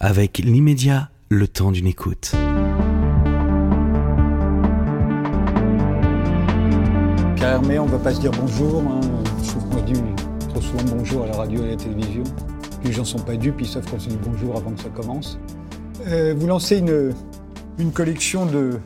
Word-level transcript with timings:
avec 0.00 0.38
l'immédiat, 0.38 1.10
le 1.28 1.48
temps 1.48 1.72
d'une 1.72 1.86
écoute. 1.86 2.32
Car 7.36 7.54
Hermé, 7.54 7.78
on 7.78 7.86
ne 7.86 7.90
va 7.90 7.98
pas 7.98 8.14
se 8.14 8.20
dire 8.20 8.30
bonjour. 8.32 8.82
Hein. 8.82 9.00
Je 9.42 9.52
qu'on 9.52 9.82
dit 9.82 10.00
trop 10.48 10.60
souvent 10.60 10.96
bonjour 10.96 11.24
à 11.24 11.26
la 11.26 11.36
radio 11.36 11.62
et 11.62 11.66
à 11.66 11.70
la 11.70 11.76
télévision. 11.76 12.22
Les 12.84 12.92
gens 12.92 13.02
ne 13.02 13.06
sont 13.06 13.18
pas 13.18 13.36
dupes, 13.36 13.60
ils 13.60 13.66
savent 13.66 13.90
qu'on 13.90 13.98
se 13.98 14.08
dit 14.08 14.18
bonjour 14.22 14.56
avant 14.56 14.70
que 14.72 14.80
ça 14.80 14.88
commence. 14.88 15.38
Euh, 16.06 16.32
vous 16.36 16.46
lancez 16.46 16.78
une, 16.78 17.12
une 17.78 17.90
collection 17.90 18.46
de, 18.46 18.78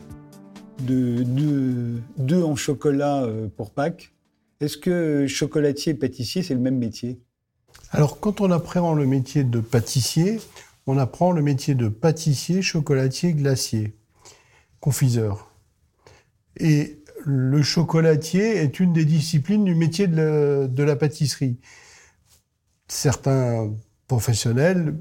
de, 0.79 2.43
en 2.43 2.55
chocolat 2.55 3.23
euh, 3.23 3.47
pour 3.55 3.71
Pâques. 3.71 4.13
Est-ce 4.61 4.77
que 4.77 5.27
chocolatier 5.27 5.91
et 5.91 5.95
pâtissier, 5.95 6.41
c'est 6.41 6.55
le 6.55 6.59
même 6.59 6.77
métier? 6.77 7.19
Alors, 7.91 8.19
quand 8.19 8.41
on 8.41 8.49
apprend 8.49 8.93
le 8.95 9.05
métier 9.05 9.43
de 9.43 9.59
pâtissier, 9.59 10.39
on 10.87 10.97
apprend 10.97 11.31
le 11.31 11.41
métier 11.41 11.75
de 11.75 11.87
pâtissier, 11.87 12.61
chocolatier, 12.61 13.33
glacier, 13.33 13.95
confiseur. 14.79 15.51
Et 16.57 17.03
le 17.25 17.63
chocolatier 17.63 18.57
est 18.57 18.79
une 18.79 18.93
des 18.93 19.05
disciplines 19.05 19.63
du 19.63 19.75
métier 19.75 20.07
de 20.07 20.83
la, 20.83 20.95
pâtisserie. 20.95 21.57
Certains 22.87 23.73
professionnels 24.07 24.97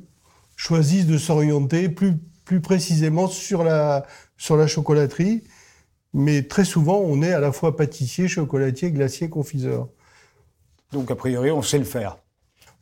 choisissent 0.56 1.06
de 1.06 1.18
s'orienter 1.18 1.88
plus, 1.88 2.16
plus 2.44 2.60
précisément 2.60 3.26
sur 3.26 3.64
la, 3.64 4.06
sur 4.36 4.56
la 4.56 4.68
chocolaterie, 4.68 5.42
mais 6.14 6.42
très 6.44 6.64
souvent 6.64 6.98
on 6.98 7.22
est 7.22 7.32
à 7.32 7.40
la 7.40 7.50
fois 7.50 7.76
pâtissier, 7.76 8.28
chocolatier, 8.28 8.92
glacier, 8.92 9.28
confiseur. 9.28 9.88
Donc 10.92 11.10
a 11.10 11.16
priori 11.16 11.50
on 11.50 11.62
sait 11.62 11.78
le 11.78 11.84
faire. 11.84 12.18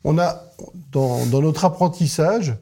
On 0.04 0.18
a 0.18 0.44
dans, 0.92 1.24
dans 1.26 1.40
notre 1.40 1.64
apprentissage, 1.64 2.56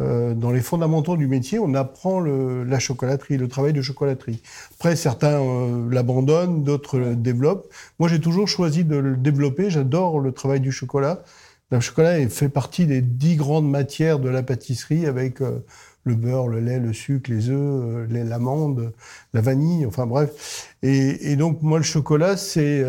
euh, 0.00 0.34
dans 0.34 0.50
les 0.52 0.60
fondamentaux 0.60 1.16
du 1.16 1.26
métier, 1.26 1.58
on 1.58 1.74
apprend 1.74 2.20
le, 2.20 2.62
la 2.64 2.78
chocolaterie, 2.78 3.36
le 3.36 3.48
travail 3.48 3.72
de 3.72 3.82
chocolaterie. 3.82 4.42
Après, 4.74 4.94
certains 4.94 5.40
euh, 5.40 5.88
l'abandonnent, 5.90 6.62
d'autres 6.62 6.98
le 6.98 7.16
développent. 7.16 7.72
Moi, 7.98 8.08
j'ai 8.08 8.20
toujours 8.20 8.46
choisi 8.46 8.84
de 8.84 8.96
le 8.96 9.16
développer. 9.16 9.70
J'adore 9.70 10.20
le 10.20 10.32
travail 10.32 10.60
du 10.60 10.70
chocolat. 10.70 11.22
Le 11.70 11.80
chocolat 11.80 12.26
fait 12.28 12.48
partie 12.48 12.86
des 12.86 13.02
dix 13.02 13.36
grandes 13.36 13.68
matières 13.68 14.20
de 14.20 14.28
la 14.28 14.42
pâtisserie 14.42 15.06
avec 15.06 15.40
euh, 15.40 15.58
le 16.04 16.14
beurre, 16.14 16.48
le 16.48 16.60
lait, 16.60 16.78
le 16.78 16.92
sucre, 16.92 17.30
les 17.30 17.50
œufs, 17.50 18.08
l'amande, 18.08 18.92
la 19.34 19.40
vanille, 19.40 19.84
enfin 19.84 20.06
bref. 20.06 20.76
Et, 20.82 21.32
et, 21.32 21.36
donc, 21.36 21.60
moi, 21.62 21.78
le 21.78 21.84
chocolat, 21.84 22.36
c'est 22.36 22.82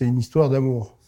une 0.00 0.18
histoire 0.18 0.50
d'amour. 0.50 0.98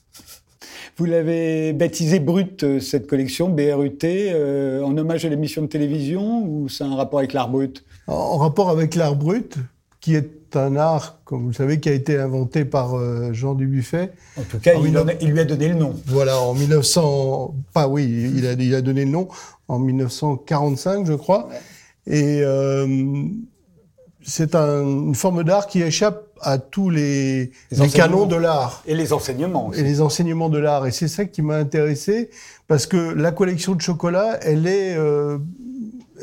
Vous 0.96 1.06
l'avez 1.06 1.72
baptisé 1.72 2.20
Brut, 2.20 2.62
euh, 2.62 2.78
cette 2.78 3.08
collection, 3.08 3.48
BRUT, 3.48 3.98
euh, 4.04 4.80
en 4.82 4.96
hommage 4.96 5.24
à 5.24 5.28
l'émission 5.28 5.62
de 5.62 5.66
télévision 5.66 6.44
ou 6.46 6.68
c'est 6.68 6.84
un 6.84 6.94
rapport 6.94 7.18
avec 7.18 7.32
l'art 7.32 7.48
brut? 7.48 7.84
En 8.06 8.36
rapport 8.38 8.70
avec 8.70 8.94
l'art 8.94 9.16
brut, 9.16 9.56
qui 10.00 10.14
est 10.14 10.54
un 10.54 10.76
art, 10.76 11.18
comme 11.24 11.42
vous 11.42 11.48
le 11.48 11.54
savez, 11.54 11.80
qui 11.80 11.88
a 11.88 11.92
été 11.92 12.16
inventé 12.16 12.64
par 12.64 12.94
euh, 12.94 13.32
Jean 13.32 13.54
Dubuffet. 13.54 14.12
En 14.38 14.42
tout 14.42 14.60
cas, 14.60 14.74
il, 14.74 15.32
lui 15.32 15.40
a 15.40 15.44
donné 15.44 15.68
le 15.68 15.74
nom. 15.74 15.96
Voilà, 16.06 16.38
en 16.38 16.54
1900... 16.54 17.56
Pas 17.72 17.88
oui, 17.88 18.30
il 18.36 18.46
a, 18.46 18.52
il 18.52 18.74
a 18.76 18.80
donné 18.80 19.04
le 19.04 19.10
nom 19.10 19.26
en 19.66 19.80
1945, 19.80 21.06
je 21.06 21.14
crois. 21.14 21.48
Et 22.06 22.42
c'est 24.22 24.54
une 24.54 25.14
forme 25.16 25.42
d'art 25.42 25.66
qui 25.66 25.82
échappe 25.82 26.23
à 26.40 26.58
tous 26.58 26.90
les, 26.90 27.52
canons 27.94 28.26
de 28.26 28.36
l'art. 28.36 28.82
Et 28.86 28.94
les 28.94 29.12
enseignements 29.12 29.68
aussi. 29.68 29.80
Et 29.80 29.82
les 29.82 30.00
enseignements 30.00 30.48
de 30.48 30.58
l'art. 30.58 30.86
Et 30.86 30.90
c'est 30.90 31.08
ça 31.08 31.24
qui 31.24 31.42
m'a 31.42 31.56
intéressé, 31.56 32.30
parce 32.68 32.86
que 32.86 32.96
la 32.96 33.32
collection 33.32 33.74
de 33.74 33.80
chocolat, 33.80 34.38
elle 34.42 34.66
est, 34.66 34.96
euh, 34.96 35.38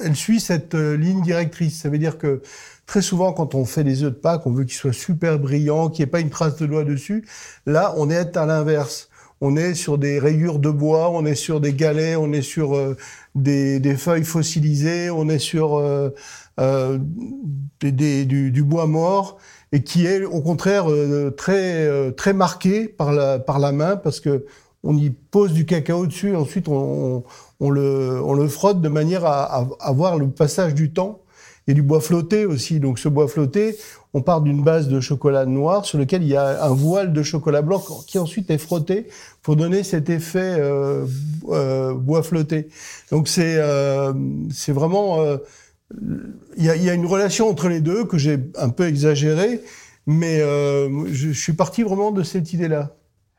elle 0.03 0.15
suit 0.15 0.39
cette 0.39 0.75
euh, 0.75 0.95
ligne 0.95 1.21
directrice. 1.21 1.81
Ça 1.81 1.89
veut 1.89 1.97
dire 1.97 2.17
que 2.17 2.41
très 2.85 3.01
souvent, 3.01 3.33
quand 3.33 3.55
on 3.55 3.65
fait 3.65 3.83
des 3.83 4.03
œufs 4.03 4.11
de 4.11 4.17
Pâques, 4.17 4.45
on 4.45 4.51
veut 4.51 4.63
qu'ils 4.63 4.73
soient 4.73 4.93
super 4.93 5.39
brillants, 5.39 5.89
qu'il 5.89 6.03
n'y 6.03 6.09
ait 6.09 6.11
pas 6.11 6.19
une 6.19 6.29
trace 6.29 6.57
de 6.57 6.65
doigt 6.65 6.83
dessus. 6.83 7.25
Là, 7.65 7.93
on 7.97 8.09
est 8.09 8.37
à 8.37 8.45
l'inverse. 8.45 9.09
On 9.43 9.55
est 9.55 9.73
sur 9.73 9.97
des 9.97 10.19
rayures 10.19 10.59
de 10.59 10.69
bois, 10.69 11.09
on 11.09 11.25
est 11.25 11.35
sur 11.35 11.59
des 11.61 11.73
galets, 11.73 12.15
on 12.15 12.31
est 12.31 12.43
sur 12.43 12.75
euh, 12.75 12.95
des, 13.33 13.79
des, 13.79 13.95
feuilles 13.95 14.23
fossilisées, 14.23 15.09
on 15.09 15.29
est 15.29 15.39
sur 15.39 15.77
euh, 15.77 16.99
des, 17.81 18.25
du, 18.25 18.51
du, 18.51 18.63
bois 18.63 18.85
mort 18.85 19.39
et 19.71 19.83
qui 19.83 20.05
est 20.05 20.23
au 20.23 20.41
contraire 20.41 20.89
euh, 20.89 21.31
très 21.31 21.85
euh, 21.85 22.11
très 22.11 22.33
marqué 22.33 22.87
par 22.87 23.11
la 23.11 23.39
par 23.39 23.59
la 23.59 23.71
main 23.71 23.95
parce 23.95 24.19
que 24.19 24.45
on 24.83 24.97
y 24.97 25.09
pose 25.11 25.53
du 25.53 25.65
cacao 25.65 26.07
dessus 26.07 26.31
et 26.31 26.35
ensuite 26.35 26.67
on, 26.67 27.23
on, 27.59 27.69
le 27.69 28.19
on 28.23 28.33
le 28.33 28.47
frotte 28.47 28.81
de 28.81 28.89
manière 28.89 29.25
à, 29.25 29.67
à, 29.79 29.91
voir 29.91 30.17
le 30.17 30.29
passage 30.29 30.73
du 30.73 30.91
temps 30.91 31.21
et 31.67 31.73
du 31.73 31.83
bois 31.83 32.01
flotté 32.01 32.45
aussi. 32.45 32.79
Donc 32.79 32.97
ce 32.97 33.07
bois 33.07 33.27
flotté, 33.27 33.77
on 34.13 34.21
part 34.21 34.41
d'une 34.41 34.63
base 34.63 34.87
de 34.87 34.99
chocolat 34.99 35.45
noir 35.45 35.85
sur 35.85 35.97
lequel 35.97 36.23
il 36.23 36.29
y 36.29 36.35
a 36.35 36.65
un 36.65 36.73
voile 36.73 37.13
de 37.13 37.23
chocolat 37.23 37.61
blanc 37.61 37.83
qui 38.07 38.17
ensuite 38.17 38.49
est 38.49 38.57
frotté 38.57 39.07
pour 39.43 39.55
donner 39.55 39.83
cet 39.83 40.09
effet 40.09 40.55
euh, 40.59 41.05
euh, 41.49 41.93
bois 41.93 42.23
flotté. 42.23 42.69
Donc 43.11 43.27
c'est 43.27 43.57
euh, 43.57 44.13
c'est 44.51 44.73
vraiment 44.73 45.19
il 46.57 46.65
y, 46.65 46.89
a, 46.89 46.93
une 46.93 47.05
relation 47.05 47.49
entre 47.49 47.67
les 47.69 47.81
deux 47.81 48.05
que 48.05 48.17
j'ai 48.17 48.39
un 48.57 48.69
peu 48.69 48.87
exagérée, 48.87 49.61
mais 50.05 50.39
euh, 50.41 51.05
je, 51.11 51.31
suis 51.31 51.53
parti 51.53 51.83
vraiment 51.83 52.11
de 52.11 52.23
cette 52.23 52.53
idée-là. 52.53 52.95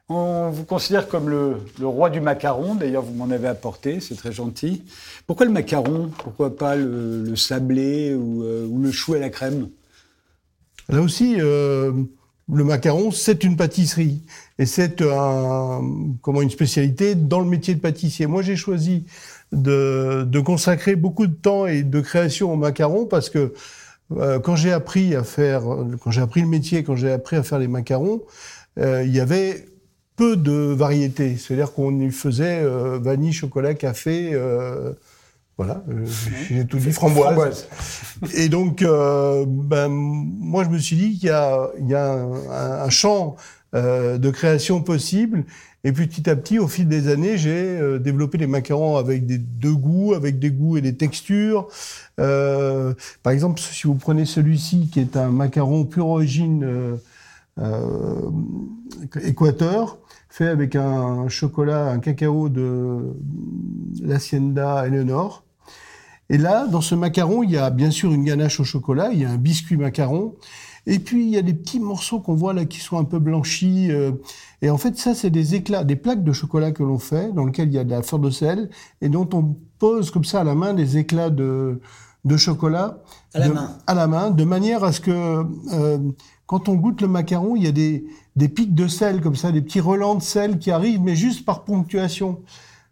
On 0.09 0.51
vous 0.51 0.65
considère 0.65 1.09
comme 1.09 1.29
le, 1.29 1.57
roi 1.81 2.11
du 2.11 2.21
macaron, 2.21 2.75
d'ailleurs 2.75 3.03
vous 3.03 3.15
m'en 3.15 3.31
avez 3.31 3.49
apporté, 3.49 4.01
c'est 4.01 4.17
très 4.17 4.33
gentil. 4.33 4.83
Pourquoi 5.27 5.47
le 5.47 5.53
macaron? 5.53 6.11
Pourquoi 6.19 6.57
pas 6.57 6.77
le, 6.77 7.35
sablé 7.37 8.11
euh, 8.11 8.67
ou, 8.67 8.83
le 8.83 8.91
chou 8.91 9.15
à 9.15 9.19
la 9.19 9.31
crème? 9.31 9.69
Là 10.89 11.01
aussi, 11.01 11.37
euh, 11.39 11.93
le 12.53 12.65
macaron, 12.65 13.11
c'est 13.11 13.45
une 13.45 13.57
pâtisserie. 13.57 14.23
Et 14.59 14.67
c'est 14.67 15.01
un, 15.03 15.81
comment, 16.21 16.43
une 16.43 16.51
spécialité 16.51 17.15
dans 17.15 17.41
le 17.41 17.47
métier 17.47 17.75
de 17.75 17.81
pâtissier. 17.81 18.27
Moi, 18.27 18.43
j'ai 18.43 18.57
choisi 18.57 19.07
de, 19.53 20.25
de, 20.27 20.41
consacrer 20.41 20.97
beaucoup 20.97 21.27
de 21.27 21.35
temps 21.35 21.67
et 21.67 21.83
de 21.83 22.01
création 22.01 22.53
au 22.53 22.57
macaron 22.57 23.07
parce 23.07 23.31
que 23.31 23.53
euh, 24.17 24.41
quand 24.41 24.57
j'ai 24.57 24.73
appris 24.73 25.15
à 25.15 25.23
faire, 25.23 25.63
quand 26.01 26.11
j'ai 26.11 26.21
appris 26.21 26.41
le 26.41 26.49
métier, 26.49 26.83
quand 26.83 26.97
j'ai 26.97 27.13
appris 27.13 27.37
à 27.37 27.43
faire 27.43 27.59
les 27.59 27.69
macarons, 27.69 28.23
euh, 28.79 29.03
il 29.05 29.15
y 29.15 29.21
avait 29.21 29.67
peu 30.17 30.37
de 30.37 30.53
variétés. 30.53 31.37
C'est-à-dire 31.37 31.73
qu'on 31.73 31.99
y 32.01 32.11
faisait 32.11 32.61
euh, 32.63 32.99
vanille, 33.01 33.33
chocolat, 33.33 33.75
café, 33.75 34.31
euh, 34.33 34.93
voilà, 35.59 35.85
j'ai 36.49 36.67
tout 36.67 36.79
dit, 36.79 36.93
framboise. 36.93 37.69
Et 38.35 38.49
donc, 38.49 38.83
ben, 38.83 39.89
moi, 39.89 40.65
je 40.65 40.71
me 40.71 40.79
suis 40.79 40.97
dit 40.97 41.19
qu'il 41.19 41.29
y 41.29 41.31
a, 41.31 41.71
il 41.79 41.89
y 41.89 41.95
a 41.95 42.13
un, 42.13 42.85
un 42.85 42.91
champ 42.91 43.37
de 43.75 44.31
création 44.31 44.83
possible 44.83 45.45
et 45.85 45.93
puis 45.93 46.07
petit 46.07 46.31
à 46.31 46.37
petit, 46.37 46.59
au 46.59 46.69
fil 46.69 46.87
des 46.87 47.09
années, 47.09 47.37
j'ai 47.37 47.51
euh, 47.51 47.99
développé 47.99 48.39
des 48.39 48.47
macarons 48.47 48.97
avec 48.97 49.27
des 49.27 49.39
deux 49.39 49.75
goûts, 49.75 50.15
avec 50.15 50.39
des 50.39 50.51
goûts 50.51 50.77
et 50.77 50.81
des 50.81 50.95
textures. 50.95 51.69
Euh, 52.21 52.95
par 53.23 53.33
exemple, 53.33 53.61
si 53.61 53.87
vous 53.89 53.97
prenez 53.97 54.25
celui-ci, 54.25 54.89
qui 54.93 55.01
est 55.01 55.17
un 55.17 55.31
macaron 55.31 55.85
pure 55.85 56.07
origine 56.07 56.99
euh, 57.59 58.31
Équateur, 59.23 59.99
fait 60.29 60.47
avec 60.47 60.77
un 60.77 61.29
chocolat, 61.29 61.89
un 61.89 61.99
cacao 61.99 62.49
de 62.49 63.15
l'Hacienda 64.01 64.87
Eleanor. 64.87 65.45
Et 66.31 66.39
là, 66.39 66.67
dans 66.67 66.81
ce 66.81 66.95
macaron, 66.95 67.43
il 67.43 67.51
y 67.51 67.59
a 67.59 67.69
bien 67.71 67.91
sûr 67.91 68.13
une 68.13 68.25
ganache 68.25 68.61
au 68.61 68.65
chocolat, 68.65 69.11
il 69.13 69.21
y 69.21 69.25
a 69.25 69.31
un 69.31 69.37
biscuit 69.37 69.77
macaron, 69.77 70.35
et 70.87 70.99
puis 70.99 71.25
il 71.25 71.31
y 71.31 71.39
a 71.39 71.43
des 71.43 71.55
petits 71.55 71.81
morceaux 71.81 72.21
qu'on 72.21 72.35
voit 72.35 72.53
là 72.53 72.65
qui 72.65 72.79
sont 72.81 72.99
un 72.99 73.05
peu 73.05 73.19
blanchis. 73.19 73.91
Euh, 73.91 74.13
et 74.63 74.71
en 74.71 74.79
fait, 74.79 74.99
ça, 74.99 75.15
c'est 75.15 75.31
des 75.31 75.55
éclats, 75.55 75.85
des 75.85 75.97
plaques 75.97 76.25
de 76.25 76.33
chocolat 76.33 76.73
que 76.73 76.83
l'on 76.83 76.99
fait, 76.99 77.33
dans 77.33 77.45
lesquelles 77.45 77.69
il 77.69 77.75
y 77.75 77.79
a 77.79 77.85
de 77.85 77.91
la 77.91 78.03
fleur 78.03 78.21
de 78.21 78.31
sel, 78.31 78.71
et 79.01 79.09
dont 79.09 79.29
on 79.33 79.57
pose 79.79 80.11
comme 80.11 80.25
ça 80.25 80.41
à 80.41 80.45
la 80.45 80.55
main 80.55 80.75
des 80.75 80.99
éclats 80.99 81.31
de, 81.31 81.81
de 82.25 82.37
chocolat. 82.37 83.03
À 83.35 83.39
la 83.39 83.49
main. 83.49 83.79
À 83.87 83.95
la 83.95 84.07
main, 84.07 84.31
de 84.31 84.45
manière 84.45 84.83
à 84.85 84.93
ce 84.93 85.01
que 85.01 85.45
euh, 85.73 85.99
quand 86.47 86.69
on 86.69 86.75
goûte 86.75 87.01
le 87.01 87.09
macaron, 87.09 87.57
il 87.57 87.65
y 87.65 87.69
a 87.69 87.73
des, 87.73 88.05
des 88.37 88.49
pics 88.49 88.75
de 88.75 88.89
sel 88.89 89.21
comme 89.21 89.37
ça, 89.37 89.53
des 89.53 89.63
petits 89.63 89.81
relents 89.81 90.17
de 90.17 90.23
sel 90.23 90.59
qui 90.59 90.71
arrivent, 90.71 91.01
mais 91.01 91.17
juste 91.17 91.45
par 91.45 91.65
ponctuation. 91.65 92.41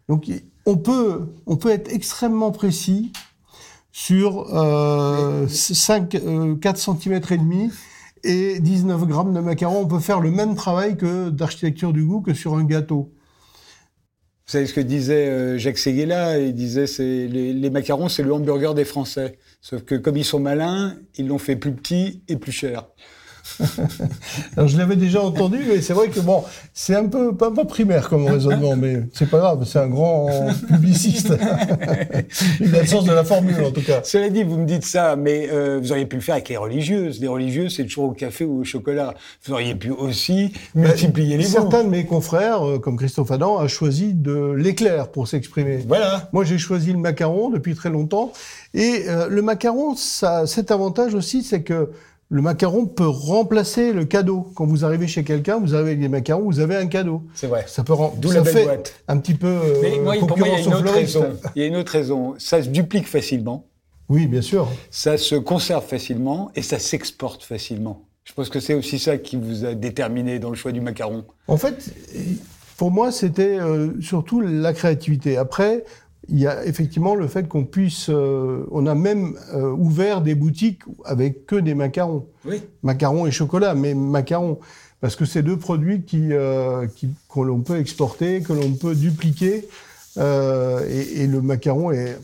Donc 0.07 0.31
on 0.65 0.77
peut, 0.77 1.33
on 1.45 1.57
peut 1.57 1.69
être 1.69 1.91
extrêmement 1.91 2.51
précis 2.51 3.11
sur 3.91 4.47
euh, 4.55 5.47
5, 5.47 6.15
euh, 6.15 6.55
4 6.55 6.77
cm 6.77 7.21
et 7.29 7.37
demi 7.37 7.71
et 8.23 8.59
19 8.59 9.05
grammes 9.05 9.33
de 9.33 9.39
macarons. 9.39 9.81
On 9.81 9.87
peut 9.87 9.99
faire 9.99 10.19
le 10.19 10.31
même 10.31 10.55
travail 10.55 10.97
que 10.97 11.29
d'architecture 11.29 11.93
du 11.93 12.05
goût 12.05 12.21
que 12.21 12.33
sur 12.33 12.55
un 12.55 12.63
gâteau. 12.63 13.11
Vous 14.45 14.57
savez 14.57 14.65
ce 14.65 14.73
que 14.73 14.81
disait 14.81 15.27
euh, 15.27 15.57
Jacques 15.57 15.77
Seguela 15.77 16.39
Il 16.39 16.53
disait 16.53 16.87
c'est 16.87 17.27
les, 17.27 17.53
les 17.53 17.69
macarons, 17.69 18.09
c'est 18.09 18.23
le 18.23 18.33
hamburger 18.33 18.73
des 18.73 18.85
Français. 18.85 19.37
Sauf 19.61 19.83
que 19.83 19.95
comme 19.95 20.17
ils 20.17 20.25
sont 20.25 20.39
malins, 20.39 20.97
ils 21.17 21.27
l'ont 21.27 21.37
fait 21.37 21.55
plus 21.55 21.73
petit 21.73 22.23
et 22.27 22.35
plus 22.35 22.51
cher. 22.51 22.87
Alors 24.57 24.67
je 24.67 24.77
l'avais 24.77 24.95
déjà 24.95 25.21
entendu, 25.21 25.59
mais 25.67 25.81
c'est 25.81 25.93
vrai 25.93 26.09
que 26.09 26.19
bon, 26.19 26.43
c'est 26.73 26.95
un 26.95 27.05
peu 27.05 27.35
pas, 27.35 27.51
pas 27.51 27.65
primaire 27.65 28.09
comme 28.09 28.25
raisonnement, 28.25 28.75
mais 28.75 29.03
c'est 29.13 29.29
pas 29.29 29.39
grave, 29.39 29.65
c'est 29.65 29.79
un 29.79 29.87
grand 29.87 30.29
publiciste. 30.67 31.33
Il 32.59 32.75
a 32.75 32.81
le 32.81 32.87
sens 32.87 33.05
de 33.05 33.11
la 33.11 33.23
formule 33.23 33.61
en 33.63 33.71
tout 33.71 33.81
cas. 33.81 34.01
Cela 34.03 34.29
dit, 34.29 34.43
vous 34.43 34.57
me 34.57 34.65
dites 34.65 34.85
ça, 34.85 35.15
mais 35.15 35.49
euh, 35.51 35.79
vous 35.81 35.91
auriez 35.91 36.05
pu 36.05 36.15
le 36.15 36.21
faire 36.21 36.35
avec 36.35 36.49
les 36.49 36.57
religieuses. 36.57 37.19
Les 37.19 37.27
religieuses, 37.27 37.75
c'est 37.75 37.83
toujours 37.83 38.05
au 38.05 38.11
café 38.11 38.45
ou 38.45 38.61
au 38.61 38.63
chocolat. 38.63 39.13
Vous 39.45 39.53
auriez 39.53 39.75
pu 39.75 39.91
aussi 39.91 40.53
multiplier 40.75 41.37
les. 41.37 41.43
Certains 41.43 41.83
de 41.83 41.89
mes 41.89 42.05
confrères, 42.05 42.65
euh, 42.65 42.79
comme 42.79 42.97
Christophe 42.97 43.31
Adam, 43.31 43.57
a 43.57 43.67
choisi 43.67 44.13
de 44.13 44.53
l'éclair 44.53 45.09
pour 45.09 45.27
s'exprimer. 45.27 45.83
Voilà. 45.87 46.29
Moi, 46.33 46.43
j'ai 46.43 46.57
choisi 46.57 46.91
le 46.91 46.99
macaron 46.99 47.49
depuis 47.49 47.75
très 47.75 47.89
longtemps. 47.89 48.31
Et 48.73 49.03
euh, 49.07 49.27
le 49.27 49.41
macaron, 49.41 49.95
ça, 49.95 50.47
cet 50.47 50.71
avantage 50.71 51.13
aussi, 51.13 51.43
c'est 51.43 51.61
que 51.61 51.89
le 52.33 52.41
macaron 52.41 52.85
peut 52.85 53.07
remplacer 53.07 53.91
le 53.91 54.05
cadeau. 54.05 54.47
Quand 54.55 54.65
vous 54.65 54.85
arrivez 54.85 55.05
chez 55.05 55.23
quelqu'un, 55.25 55.59
vous 55.59 55.75
arrivez 55.75 55.89
avec 55.89 55.99
des 55.99 56.07
macarons, 56.07 56.43
vous 56.43 56.61
avez 56.61 56.77
un 56.77 56.87
cadeau. 56.87 57.23
C'est 57.33 57.47
vrai. 57.47 57.65
Ça 57.67 57.83
peut 57.83 57.91
rem- 57.91 58.13
D'où 58.17 58.31
la 58.31 58.39
belle 58.41 58.63
boîte. 58.63 58.95
un 59.09 59.17
petit 59.17 59.33
peu 59.33 59.47
euh, 59.47 59.75
Mais 59.81 59.99
moi, 59.99 60.15
pour 60.17 60.37
moi, 60.37 60.47
il 60.47 60.53
y 60.53 60.55
a 60.55 60.59
une 60.61 60.73
au 60.73 60.77
autre 60.77 60.93
raison. 60.93 61.25
Il 61.55 61.61
y 61.61 61.65
a 61.65 61.67
une 61.67 61.75
autre 61.75 61.91
raison. 61.91 62.35
Ça 62.37 62.63
se 62.63 62.69
duplique 62.69 63.07
facilement, 63.07 63.65
Oui, 64.07 64.27
bien 64.27 64.41
sûr. 64.41 64.69
ça 64.91 65.17
se 65.17 65.35
conserve 65.35 65.85
facilement 65.85 66.51
et 66.55 66.61
ça 66.61 66.79
s'exporte 66.79 67.43
facilement. 67.43 68.03
Je 68.23 68.31
pense 68.33 68.47
que 68.49 68.61
c'est 68.61 68.75
aussi 68.75 68.97
ça 68.97 69.17
qui 69.17 69.35
vous 69.35 69.65
a 69.65 69.73
déterminé 69.73 70.39
dans 70.39 70.51
le 70.51 70.55
choix 70.55 70.71
du 70.71 70.79
macaron. 70.79 71.25
En 71.49 71.57
fait, 71.57 71.93
pour 72.77 72.91
moi, 72.91 73.11
c'était 73.11 73.57
euh, 73.59 73.89
surtout 73.99 74.39
la 74.39 74.71
créativité. 74.71 75.35
Après, 75.35 75.83
il 76.29 76.39
y 76.39 76.47
a 76.47 76.65
effectivement 76.65 77.15
le 77.15 77.27
fait 77.27 77.47
qu'on 77.47 77.65
puisse... 77.65 78.09
euh, 78.09 78.65
on 78.71 78.85
a 78.85 78.95
même 78.95 79.37
euh, 79.53 79.71
ouvert 79.71 80.21
des 80.21 80.35
boutiques 80.35 80.81
avec 81.03 81.45
que 81.45 81.55
des 81.55 81.73
macarons. 81.73 82.25
Oui. 82.45 82.61
Macarons 82.83 83.25
et 83.25 83.31
chocolat, 83.31 83.73
mais 83.75 83.93
macarons. 83.93 84.59
Parce 84.99 85.15
que 85.15 85.25
c'est 85.25 85.41
deux 85.41 85.57
produits 85.57 86.03
qui, 86.03 86.31
euh, 86.31 86.85
qui, 86.87 87.09
que 87.33 87.39
l'on 87.39 87.61
peut 87.61 87.79
exporter, 87.79 88.41
que 88.41 88.53
l'on 88.53 88.73
peut 88.73 88.95
dupliquer. 88.95 89.67
Euh, 90.17 90.87
et, 90.87 91.23
et 91.23 91.27
le 91.27 91.41
macaron 91.41 91.91
est... 91.91 92.17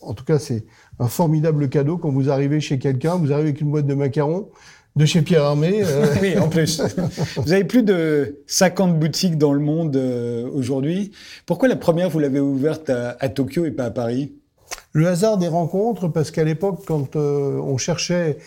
En 0.00 0.14
tout 0.14 0.24
cas, 0.24 0.38
c'est 0.38 0.64
un 1.00 1.08
formidable 1.08 1.68
cadeau 1.68 1.98
quand 1.98 2.10
vous 2.10 2.30
arrivez 2.30 2.60
chez 2.60 2.78
quelqu'un, 2.78 3.16
vous 3.16 3.32
arrivez 3.32 3.48
avec 3.48 3.60
une 3.60 3.70
boîte 3.70 3.86
de 3.86 3.94
macarons 3.94 4.48
de 4.96 5.04
chez 5.06 5.22
Pierre 5.22 5.44
Armé. 5.44 5.82
euh, 5.84 6.06
Oui, 6.22 6.38
en 6.38 6.48
plus. 6.48 6.80
vous 7.36 7.52
avez 7.52 7.64
plus 7.64 7.82
de 7.82 8.40
50 8.46 8.98
boutiques 8.98 9.38
dans 9.38 9.52
le 9.52 9.60
monde 9.60 9.96
euh, 9.96 10.48
aujourd'hui. 10.52 11.10
Pourquoi 11.46 11.68
la 11.68 11.76
première, 11.76 12.10
vous 12.10 12.18
l'avez 12.20 12.40
ouverte 12.40 12.90
à, 12.90 13.16
à 13.20 13.28
Tokyo 13.28 13.64
et 13.64 13.70
pas 13.70 13.84
à 13.86 13.90
Paris? 13.90 14.34
Le 14.92 15.08
hasard 15.08 15.38
des 15.38 15.48
rencontres, 15.48 16.08
parce 16.08 16.30
qu'à 16.30 16.44
l'époque, 16.44 16.82
quand 16.86 17.16
euh, 17.16 17.58
on 17.58 17.76
cherchait 17.78 18.38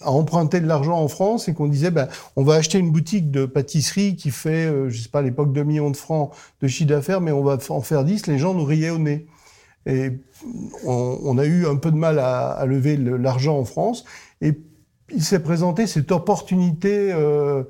à 0.00 0.12
emprunter 0.12 0.60
de 0.60 0.66
l'argent 0.66 0.96
en 0.98 1.08
France 1.08 1.48
et 1.48 1.54
qu'on 1.54 1.66
disait, 1.66 1.90
ben, 1.90 2.08
on 2.36 2.44
va 2.44 2.54
acheter 2.54 2.78
une 2.78 2.90
boutique 2.92 3.30
de 3.30 3.46
pâtisserie 3.46 4.14
qui 4.16 4.30
fait, 4.30 4.66
euh, 4.66 4.88
je 4.88 5.02
sais 5.02 5.08
pas, 5.08 5.18
à 5.18 5.22
l'époque 5.22 5.52
2 5.52 5.64
millions 5.64 5.90
de 5.90 5.96
francs 5.96 6.30
de 6.62 6.68
chiffre 6.68 6.88
d'affaires, 6.88 7.20
mais 7.20 7.32
on 7.32 7.42
va 7.42 7.58
en 7.68 7.80
faire 7.80 8.04
10, 8.04 8.28
les 8.28 8.38
gens 8.38 8.54
nous 8.54 8.64
riaient 8.64 8.90
au 8.90 8.98
nez. 8.98 9.26
Et 9.86 10.12
on, 10.86 11.18
on 11.22 11.36
a 11.38 11.44
eu 11.44 11.66
un 11.66 11.76
peu 11.76 11.90
de 11.90 11.96
mal 11.96 12.18
à, 12.18 12.50
à 12.52 12.64
lever 12.66 12.96
le- 12.96 13.16
l'argent 13.16 13.58
en 13.58 13.64
France. 13.64 14.04
Et 14.40 14.52
il 15.12 15.22
s'est 15.22 15.40
présenté 15.40 15.86
cette 15.86 16.10
opportunité 16.12 17.12
euh, 17.12 17.62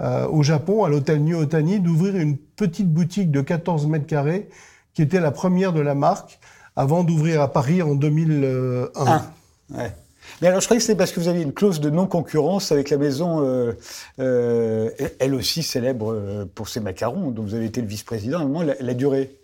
euh, 0.00 0.26
au 0.28 0.42
Japon, 0.42 0.84
à 0.84 0.88
l'hôtel 0.88 1.22
New 1.22 1.44
d'ouvrir 1.44 2.16
une 2.16 2.36
petite 2.36 2.92
boutique 2.92 3.30
de 3.30 3.40
14 3.40 3.86
mètres 3.86 4.06
carrés, 4.06 4.48
qui 4.92 5.02
était 5.02 5.20
la 5.20 5.30
première 5.30 5.72
de 5.72 5.80
la 5.80 5.94
marque, 5.94 6.38
avant 6.76 7.04
d'ouvrir 7.04 7.40
à 7.40 7.52
Paris 7.52 7.82
en 7.82 7.94
2001. 7.94 8.88
Ah, 8.94 9.30
ouais. 9.74 9.92
Mais 10.40 10.48
alors, 10.48 10.60
je 10.60 10.66
croyais 10.66 10.78
que 10.78 10.86
c'était 10.86 10.96
parce 10.96 11.12
que 11.12 11.20
vous 11.20 11.28
aviez 11.28 11.42
une 11.42 11.52
clause 11.52 11.80
de 11.80 11.90
non-concurrence 11.90 12.72
avec 12.72 12.90
la 12.90 12.96
maison, 12.96 13.40
euh, 13.42 14.90
elle 15.18 15.34
aussi 15.34 15.62
célèbre 15.62 16.46
pour 16.54 16.68
ses 16.68 16.80
macarons, 16.80 17.30
dont 17.30 17.42
vous 17.42 17.54
avez 17.54 17.66
été 17.66 17.80
le 17.80 17.86
vice-président. 17.86 18.38
À 18.38 18.42
un 18.42 18.46
moment, 18.46 18.62
la, 18.62 18.74
la 18.80 18.94
durée. 18.94 19.36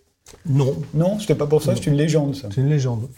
Non, 0.46 0.74
Non, 0.94 1.18
c'était 1.18 1.34
pas 1.34 1.46
pour 1.46 1.62
ça, 1.62 1.74
c'est 1.76 1.86
une 1.86 1.96
légende, 1.96 2.34
ça. 2.34 2.48
c'est 2.54 2.60
une 2.60 2.68
légende. 2.70 3.08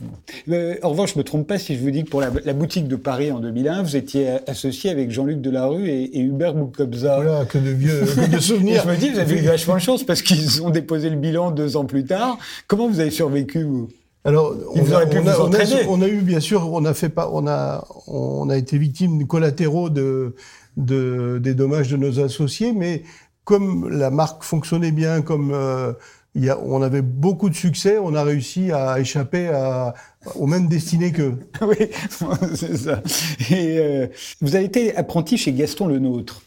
Euh, 0.49 0.75
en 0.83 0.91
revanche, 0.91 1.15
je 1.15 1.19
me 1.19 1.25
trompe 1.25 1.47
pas 1.47 1.59
si 1.59 1.77
je 1.77 1.81
vous 1.81 1.91
dis 1.91 2.05
que 2.05 2.11
pour 2.11 2.21
la, 2.21 2.31
la 2.45 2.53
boutique 2.53 2.89
de 2.89 2.97
Paris 2.97 3.31
en 3.31 3.41
2001, 3.41 3.83
vous 3.83 3.97
étiez 3.97 4.29
associé 4.47 4.91
avec 4.91 5.11
Jean-Luc 5.11 5.41
Delarue 5.41 5.89
et, 5.89 6.19
et 6.19 6.21
Hubert 6.21 6.55
Boukobza. 6.55 7.17
Voilà, 7.17 7.45
que 7.45 7.59
de 7.59 7.71
vieux 7.71 8.01
que 8.15 8.35
de 8.35 8.39
souvenirs. 8.41 8.83
je 8.85 8.91
me 8.91 8.97
dis, 8.97 9.11
vous 9.11 9.19
avez 9.19 9.37
eu 9.39 9.43
vachement 9.43 9.75
de 9.75 9.81
chance 9.81 10.05
parce 10.05 10.23
qu'ils 10.23 10.63
ont 10.63 10.71
déposé 10.71 11.11
le 11.11 11.17
bilan 11.17 11.51
deux 11.51 11.77
ans 11.77 11.85
plus 11.85 12.05
tard. 12.05 12.39
Comment 12.67 12.89
vous 12.89 13.01
avez 13.01 13.11
survécu, 13.11 13.65
vous? 13.65 13.89
Alors, 14.25 14.55
on 14.75 14.79
a, 14.93 14.95
aurait 14.95 15.09
pu 15.11 15.19
on, 15.19 15.27
a, 15.27 15.35
vous 15.35 15.41
on, 15.41 15.45
a, 15.45 15.49
entraîner. 15.49 15.87
on 15.89 16.01
a 16.01 16.09
eu 16.09 16.21
bien 16.21 16.39
sûr, 16.39 16.73
on 16.73 16.85
a 16.85 16.95
fait 16.95 17.09
pas, 17.09 17.29
on 17.33 17.47
a, 17.49 17.85
on 18.07 18.49
a 18.51 18.57
été 18.57 18.79
victime 18.79 19.19
de 19.19 19.25
collatéraux 19.25 19.91
de, 19.91 20.37
de 20.77 21.41
des 21.43 21.55
dommages 21.55 21.91
de 21.91 21.97
nos 21.97 22.21
associés, 22.21 22.73
mais 22.73 23.03
comme 23.45 23.89
la 23.89 24.11
marque 24.11 24.45
fonctionnait 24.45 24.93
bien, 24.93 25.23
comme 25.23 25.51
euh, 25.53 25.93
il 26.35 26.45
y 26.45 26.51
a, 26.51 26.59
on 26.61 26.81
avait 26.83 27.03
beaucoup 27.03 27.51
de 27.51 27.55
succès, 27.55 27.99
on 27.99 28.15
a 28.15 28.23
réussi 28.25 28.73
à 28.73 28.99
échapper 28.99 29.49
à, 29.49 29.95
aux 30.37 30.47
mêmes 30.47 30.69
destinées 30.69 31.13
qu'eux. 31.13 31.39
Oui, 31.61 31.77
c'est 32.55 32.77
ça. 32.77 33.03
Et 33.51 33.79
euh, 33.79 34.07
vous 34.41 34.57
avez 34.57 34.65
été 34.65 34.97
apprenti 34.97 35.37
chez 35.37 35.53
Gaston 35.53 35.89
Lenôtre, 35.89 36.43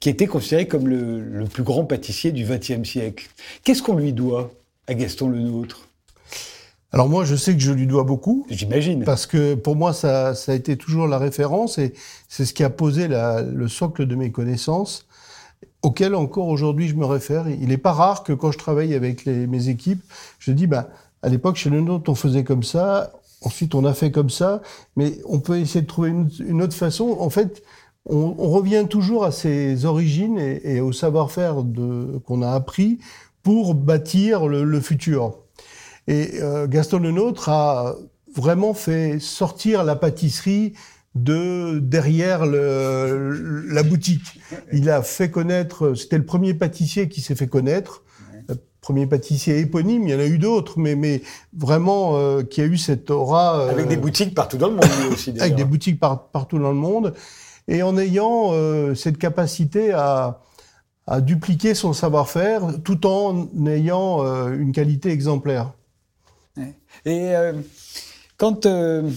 qui 0.00 0.08
était 0.08 0.26
considéré 0.26 0.66
comme 0.66 0.88
le, 0.88 1.20
le 1.20 1.44
plus 1.44 1.62
grand 1.62 1.84
pâtissier 1.84 2.32
du 2.32 2.44
XXe 2.44 2.82
siècle. 2.88 3.28
Qu'est-ce 3.64 3.82
qu'on 3.82 3.96
lui 3.96 4.12
doit 4.12 4.50
à 4.88 4.94
Gaston 4.94 5.28
Lenôtre 5.30 5.88
Alors 6.90 7.08
moi, 7.08 7.24
je 7.24 7.36
sais 7.36 7.54
que 7.54 7.60
je 7.60 7.70
lui 7.72 7.86
dois 7.86 8.02
beaucoup. 8.02 8.44
J'imagine. 8.50 9.04
Parce 9.04 9.26
que 9.26 9.54
pour 9.54 9.76
moi, 9.76 9.92
ça, 9.92 10.34
ça 10.34 10.50
a 10.50 10.54
été 10.56 10.76
toujours 10.76 11.06
la 11.06 11.18
référence 11.18 11.78
et 11.78 11.94
c'est 12.28 12.44
ce 12.44 12.52
qui 12.52 12.64
a 12.64 12.70
posé 12.70 13.06
la- 13.06 13.42
le 13.42 13.68
socle 13.68 14.06
de 14.06 14.16
mes 14.16 14.32
connaissances, 14.32 15.06
auquel 15.82 16.14
encore 16.14 16.48
aujourd'hui 16.48 16.88
je 16.88 16.94
me 16.94 17.04
réfère. 17.04 17.48
Il 17.48 17.68
n'est 17.68 17.76
pas 17.76 17.92
rare 17.92 18.22
que 18.22 18.32
quand 18.32 18.52
je 18.52 18.58
travaille 18.58 18.94
avec 18.94 19.26
mes 19.26 19.68
équipes, 19.68 20.02
je 20.38 20.52
dis, 20.52 20.66
bah, 20.66 20.88
à 21.22 21.28
l'époque, 21.28 21.56
chez 21.56 21.70
le 21.70 21.80
nôtre, 21.80 22.10
on 22.10 22.14
faisait 22.14 22.44
comme 22.44 22.62
ça, 22.62 23.12
ensuite 23.42 23.74
on 23.74 23.84
a 23.84 23.94
fait 23.94 24.10
comme 24.10 24.30
ça, 24.30 24.62
mais 24.96 25.18
on 25.26 25.40
peut 25.40 25.58
essayer 25.58 25.82
de 25.82 25.86
trouver 25.86 26.12
une, 26.40 26.62
autre 26.62 26.74
façon. 26.74 27.16
En 27.18 27.30
fait, 27.30 27.62
on, 28.06 28.32
revient 28.50 28.86
toujours 28.88 29.24
à 29.24 29.30
ses 29.30 29.84
origines 29.84 30.38
et, 30.38 30.80
au 30.80 30.92
savoir-faire 30.92 31.56
qu'on 32.26 32.42
a 32.42 32.50
appris 32.50 32.98
pour 33.42 33.74
bâtir 33.74 34.46
le, 34.46 34.64
le 34.64 34.80
futur. 34.80 35.38
Et 36.08 36.40
euh, 36.40 36.66
Gaston 36.66 36.98
Lenôtre 36.98 37.48
a 37.48 37.94
vraiment 38.36 38.74
fait 38.74 39.18
sortir 39.20 39.84
la 39.84 39.94
pâtisserie 39.94 40.72
de 41.14 41.78
derrière 41.78 42.46
le, 42.46 43.64
la 43.70 43.82
boutique. 43.82 44.40
Il 44.72 44.88
a 44.90 45.02
fait 45.02 45.30
connaître, 45.30 45.94
c'était 45.94 46.18
le 46.18 46.24
premier 46.24 46.54
pâtissier 46.54 47.08
qui 47.08 47.20
s'est 47.20 47.34
fait 47.34 47.48
connaître, 47.48 48.02
le 48.48 48.56
premier 48.80 49.06
pâtissier 49.06 49.58
éponyme, 49.58 50.08
il 50.08 50.10
y 50.10 50.14
en 50.14 50.18
a 50.20 50.26
eu 50.26 50.38
d'autres, 50.38 50.78
mais, 50.78 50.96
mais 50.96 51.22
vraiment 51.56 52.16
euh, 52.16 52.42
qui 52.42 52.60
a 52.60 52.64
eu 52.64 52.78
cette 52.78 53.10
aura. 53.10 53.60
euh, 53.60 53.70
Avec 53.70 53.88
des 53.88 53.96
boutiques 53.96 54.34
partout 54.34 54.56
dans 54.56 54.68
le 54.68 54.74
monde, 54.74 54.84
aussi, 55.12 55.30
avec 55.38 55.54
des 55.54 55.64
boutiques 55.64 56.00
par- 56.00 56.28
partout 56.28 56.58
dans 56.58 56.70
le 56.72 56.76
monde, 56.78 57.14
et 57.68 57.82
en 57.82 57.96
ayant 57.98 58.48
euh, 58.52 58.94
cette 58.94 59.18
capacité 59.18 59.92
à, 59.92 60.40
à 61.06 61.20
dupliquer 61.20 61.74
son 61.74 61.92
savoir-faire 61.92 62.62
tout 62.82 63.06
en 63.06 63.48
ayant 63.66 64.24
euh, 64.24 64.56
une 64.58 64.72
qualité 64.72 65.10
exemplaire. 65.10 65.72
Et 67.04 67.36
euh, 67.36 67.52
quand, 68.36 68.66
euh, 68.66 69.08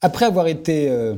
après 0.00 0.24
avoir 0.24 0.46
été, 0.46 0.90
euh, 0.90 1.14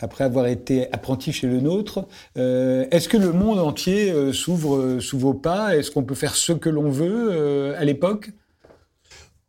après 0.00 0.24
avoir 0.24 0.46
été 0.46 0.92
apprenti 0.92 1.32
chez 1.32 1.46
le 1.46 1.60
nôtre, 1.60 2.06
euh, 2.36 2.86
est-ce 2.90 3.08
que 3.08 3.16
le 3.16 3.32
monde 3.32 3.58
entier 3.58 4.10
euh, 4.10 4.32
s'ouvre 4.32 5.00
sous 5.00 5.18
vos 5.18 5.34
pas? 5.34 5.76
Est-ce 5.76 5.90
qu'on 5.90 6.04
peut 6.04 6.14
faire 6.14 6.36
ce 6.36 6.52
que 6.52 6.68
l'on 6.68 6.90
veut 6.90 7.74
à 7.76 7.84
l'époque? 7.84 8.30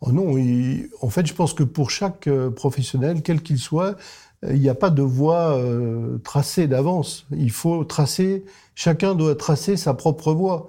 Oh 0.02 0.12
non, 0.12 0.36
en 1.02 1.10
fait, 1.10 1.25
je 1.25 1.34
pense 1.34 1.54
que 1.54 1.63
pour 1.63 1.90
chaque 1.90 2.28
professionnel, 2.56 3.22
quel 3.24 3.42
qu'il 3.42 3.58
soit, 3.58 3.96
il 4.46 4.60
n'y 4.60 4.68
a 4.68 4.75
pas 4.75 4.90
de 4.90 5.02
voie 5.02 5.58
tracée 6.25 6.68
d'avance. 6.68 7.25
Il 7.32 7.52
faut 7.52 7.86
tracer, 7.86 8.44
chacun 8.75 9.16
doit 9.16 9.36
tracer 9.36 9.78
sa 9.78 9.94
propre 9.94 10.34
voie, 10.34 10.68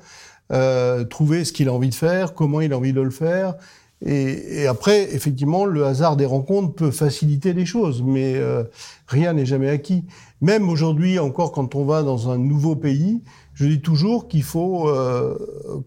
trouver 1.10 1.44
ce 1.44 1.52
qu'il 1.52 1.68
a 1.68 1.72
envie 1.72 1.90
de 1.90 1.96
faire, 1.96 2.34
comment 2.34 2.60
il 2.60 2.72
a 2.72 2.78
envie 2.78 2.92
de 2.92 3.00
le 3.00 3.10
faire. 3.10 3.56
Et, 4.02 4.66
après, 4.66 5.14
effectivement, 5.14 5.64
le 5.64 5.86
hasard 5.86 6.16
des 6.16 6.26
rencontres 6.26 6.74
peut 6.74 6.90
faciliter 6.90 7.52
les 7.52 7.64
choses, 7.64 8.02
mais 8.02 8.34
euh, 8.36 8.64
rien 9.06 9.32
n'est 9.32 9.46
jamais 9.46 9.70
acquis. 9.70 10.04
Même 10.42 10.68
aujourd'hui, 10.68 11.18
encore 11.18 11.52
quand 11.52 11.74
on 11.74 11.84
va 11.84 12.02
dans 12.02 12.30
un 12.30 12.36
nouveau 12.36 12.76
pays, 12.76 13.22
je 13.54 13.66
dis 13.66 13.80
toujours 13.80 14.28
qu'il 14.28 14.42
faut 14.42 14.88
euh, 14.88 15.38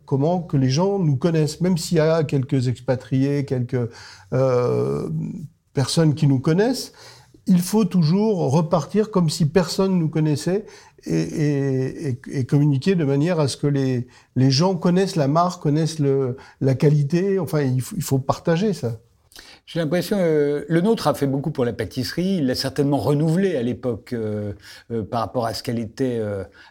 comment 0.05 0.41
que 0.41 0.57
les 0.57 0.69
gens 0.69 0.97
nous 0.99 1.17
connaissent, 1.17 1.61
même 1.61 1.77
s'il 1.77 1.97
y 1.97 2.01
a 2.01 2.23
quelques 2.23 2.67
expatriés, 2.67 3.45
quelques 3.45 3.89
euh, 4.33 5.09
personnes 5.73 6.15
qui 6.15 6.25
nous 6.25 6.39
connaissent, 6.39 6.93
il 7.45 7.61
faut 7.61 7.85
toujours 7.85 8.51
repartir 8.51 9.11
comme 9.11 9.29
si 9.29 9.45
personne 9.45 9.97
nous 9.97 10.09
connaissait 10.09 10.65
et, 11.07 12.45
communiquer 12.45 12.95
de 12.95 13.05
manière 13.05 13.39
à 13.39 13.47
ce 13.47 13.57
que 13.57 13.67
les, 13.67 14.07
les 14.35 14.51
gens 14.51 14.75
connaissent 14.75 15.15
la 15.15 15.27
marque, 15.27 15.61
connaissent 15.61 15.99
le, 15.99 16.37
la 16.61 16.75
qualité. 16.75 17.39
Enfin, 17.39 17.61
il 17.61 17.81
faut, 17.81 17.95
il 17.95 18.03
faut 18.03 18.19
partager 18.19 18.73
ça. 18.73 18.99
J'ai 19.67 19.79
l'impression, 19.79 20.17
euh, 20.17 20.63
le 20.69 20.79
nôtre 20.79 21.07
a 21.07 21.13
fait 21.13 21.27
beaucoup 21.27 21.51
pour 21.51 21.65
la 21.65 21.73
pâtisserie. 21.73 22.37
Il 22.37 22.47
l'a 22.47 22.55
certainement 22.55 22.97
renouvelé 22.97 23.57
à 23.57 23.61
l'époque 23.61 24.13
euh, 24.13 24.53
euh, 24.91 25.03
par 25.03 25.19
rapport 25.19 25.45
à 25.45 25.53
ce 25.53 25.61
qu'elle 25.61 25.77
était 25.77 26.21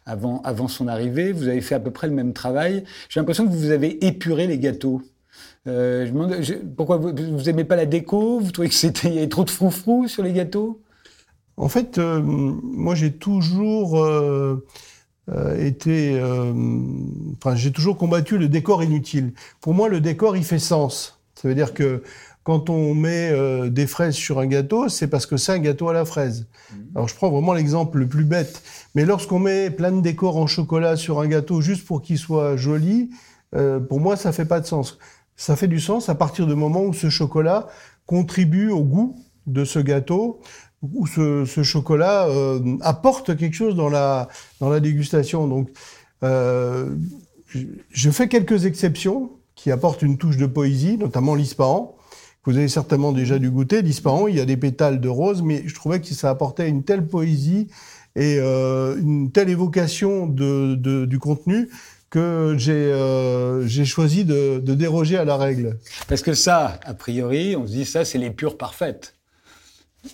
avant, 0.07 0.41
avant 0.43 0.67
son 0.67 0.89
arrivée. 0.89 1.33
Vous 1.33 1.49
avez 1.49 1.61
fait 1.61 1.75
à 1.75 1.81
peu 1.81 1.91
près 1.91 2.07
le 2.07 2.15
même 2.15 2.33
travail. 2.33 2.85
J'ai 3.11 3.21
l'impression 3.21 3.47
que 3.47 3.53
vous 3.53 3.71
avez 3.71 4.07
épuré 4.07 4.47
les 4.47 4.59
gâteaux. 4.59 5.03
je 5.67 6.11
demande, 6.11 6.37
pourquoi 6.75 6.97
vous, 6.97 7.13
vous 7.15 7.49
aimez 7.51 7.65
pas 7.65 7.77
la 7.77 7.85
déco? 7.85 8.41
Vous 8.41 8.51
trouvez 8.51 8.69
que 8.69 8.75
c'était 8.75 9.13
y 9.13 9.19
avait 9.19 9.29
trop 9.29 9.45
de 9.45 9.51
froufrou 9.51 10.09
sur 10.09 10.23
les 10.23 10.33
gâteaux? 10.33 10.81
En 11.57 11.69
fait, 11.69 11.99
moi 11.99 12.95
j'ai 12.95 13.13
toujours 13.13 13.99
été, 15.59 16.21
enfin 17.39 17.55
j'ai 17.57 17.73
toujours 17.73 17.97
combattu 17.97 18.37
le 18.37 18.49
décor 18.49 18.83
inutile. 18.83 19.33
Pour 19.61 19.73
moi, 19.73 19.89
le 19.89 20.01
décor 20.01 20.37
il 20.37 20.45
fait 20.45 20.59
sens. 20.59 21.21
Ça 21.35 21.49
veut 21.49 21.55
dire 21.55 21.75
que 21.75 22.03
quand 22.47 22.71
on 22.71 22.95
met 22.95 23.31
euh, 23.33 23.69
des 23.71 23.89
fraises 23.89 24.15
sur 24.15 24.39
un 24.39 24.47
gâteau, 24.47 24.89
c'est 24.89 25.09
parce 25.09 25.27
que 25.27 25.37
c'est 25.37 25.51
un 25.51 25.59
gâteau 25.59 25.89
à 25.89 25.93
la 25.93 26.05
fraise. 26.05 26.47
Mhm. 26.73 26.87
Alors 26.95 27.09
je 27.09 27.15
prends 27.17 27.29
vraiment 27.29 27.53
l'exemple 27.53 27.99
le 27.99 28.07
plus 28.07 28.25
bête, 28.25 28.63
mais 28.95 29.05
lorsqu'on 29.05 29.41
met 29.41 29.69
plein 29.69 29.91
de 29.91 30.01
décors 30.01 30.37
en 30.37 30.47
chocolat 30.47 30.97
sur 30.97 31.19
un 31.19 31.27
gâteau 31.27 31.61
juste 31.61 31.85
pour 31.85 32.03
qu'il 32.03 32.19
soit 32.19 32.57
joli, 32.57 33.11
euh, 33.57 33.81
pour 33.81 33.99
moi 33.99 34.17
ça 34.17 34.31
fait 34.31 34.45
pas 34.45 34.61
de 34.61 34.67
sens. 34.67 34.97
Ça 35.35 35.57
fait 35.57 35.67
du 35.67 35.81
sens 35.81 36.09
à 36.09 36.15
partir 36.15 36.47
du 36.47 36.55
moment 36.55 36.85
où 36.85 36.95
ce 36.95 37.11
chocolat 37.11 37.67
contribue 38.07 38.71
au 38.71 38.85
goût 38.85 39.17
de 39.49 39.65
ce 39.65 39.81
gâteau, 39.81 40.41
où 40.83 41.07
ce, 41.07 41.45
chocolat 41.63 42.27
euh, 42.29 42.77
apporte 42.81 43.37
quelque 43.37 43.55
chose 43.55 43.75
dans 43.75 43.89
la, 43.89 44.29
dans 44.61 44.69
la 44.69 44.81
dégustation. 44.81 45.47
Donc 45.49 45.71
je 46.23 48.11
fais 48.11 48.29
quelques 48.29 48.67
exceptions 48.67 49.31
qui 49.55 49.71
apportent 49.71 50.03
une 50.03 50.19
touche 50.19 50.37
de 50.37 50.47
poésie, 50.47 50.99
notamment 50.99 51.35
l'ispahan. 51.35 51.97
Vous 52.45 52.57
avez 52.57 52.69
certainement 52.69 53.11
déjà 53.11 53.41
dû 53.41 53.51
goûter. 53.51 53.83
L'ispahan, 53.83 54.29
il 54.29 54.37
y 54.37 54.41
a 54.41 54.45
des 54.45 54.57
pétales 54.57 55.01
de 55.01 55.09
rose, 55.09 55.43
mais 55.43 55.65
je 55.67 55.75
trouvais 55.75 56.01
que 56.01 56.07
ça 56.07 56.31
apportait 56.31 56.69
une 56.69 56.85
telle 56.85 57.05
poésie 57.05 57.67
et 58.15 58.39
euh, 58.39 58.97
une 58.99 59.33
telle 59.33 59.51
évocation 59.51 60.29
du 60.29 61.19
contenu 61.19 61.69
que 62.09 62.55
j'ai 62.57 62.73
euh, 62.73 63.67
choisi 63.85 64.25
de, 64.25 64.61
de, 64.61 64.75
déroger 64.75 65.17
à 65.17 65.25
la 65.25 65.37
règle. 65.37 65.79
Parce 66.09 66.23
que 66.23 66.35
ça, 66.35 66.79
a 66.85 66.95
priori, 66.95 67.57
on 67.57 67.67
se 67.67 67.73
dit 67.73 67.85
ça, 67.85 68.05
c'est 68.05 68.19
les 68.19 68.31
pures 68.31 68.57
parfaites. 68.57 69.16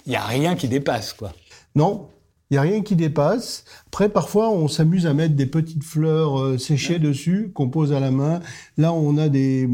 Il 0.07 0.11
n'y 0.11 0.17
a 0.17 0.25
rien 0.25 0.55
qui 0.55 0.69
dépasse, 0.69 1.13
quoi. 1.13 1.33
Non, 1.75 2.09
il 2.51 2.55
n'y 2.55 2.59
a 2.59 2.63
rien 2.63 2.83
qui 2.83 2.97
dépasse. 2.97 3.65
Après, 3.87 4.09
parfois, 4.09 4.51
on 4.51 4.69
s'amuse 4.69 5.07
à 5.07 5.15
mettre 5.15 5.35
des 5.35 5.47
petites 5.47 5.85
fleurs 5.85 6.39
euh, 6.39 6.59
séchées 6.59 6.99
dessus, 6.99 7.51
qu'on 7.55 7.71
pose 7.71 7.93
à 7.93 8.01
la 8.01 8.11
main. 8.11 8.41
Là, 8.77 8.93
on 8.93 9.17
a 9.17 9.29
des, 9.29 9.69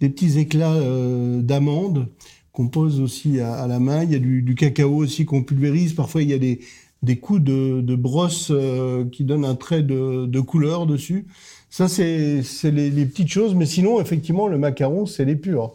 des 0.00 0.08
petits 0.08 0.38
éclats 0.38 0.74
euh, 0.74 1.42
d'amandes 1.42 2.08
qu'on 2.52 2.68
pose 2.68 3.00
aussi 3.00 3.40
à, 3.40 3.66
la 3.66 3.80
main. 3.80 4.04
Il 4.04 4.12
y 4.12 4.14
a 4.14 4.18
du, 4.18 4.54
cacao 4.54 4.94
aussi 4.94 5.24
qu'on 5.24 5.42
pulvérise. 5.42 5.92
Parfois, 5.92 6.22
il 6.22 6.30
y 6.30 6.34
a 6.34 6.38
des, 6.38 6.60
des 7.02 7.18
coups 7.18 7.42
de, 7.42 7.80
de 7.80 7.96
brosse 7.96 8.48
euh, 8.50 9.04
qui 9.10 9.24
donnent 9.24 9.44
un 9.44 9.56
trait 9.56 9.82
de, 9.82 10.26
de 10.26 10.40
couleur 10.40 10.86
dessus. 10.86 11.26
Ça, 11.68 11.88
c'est 11.88 12.42
les, 12.62 12.90
les, 12.90 13.06
petites 13.06 13.28
choses. 13.28 13.54
Mais 13.56 13.66
sinon, 13.66 14.00
effectivement, 14.00 14.46
le 14.46 14.56
macaron, 14.56 15.04
c'est 15.04 15.24
les 15.24 15.36
purs. 15.36 15.74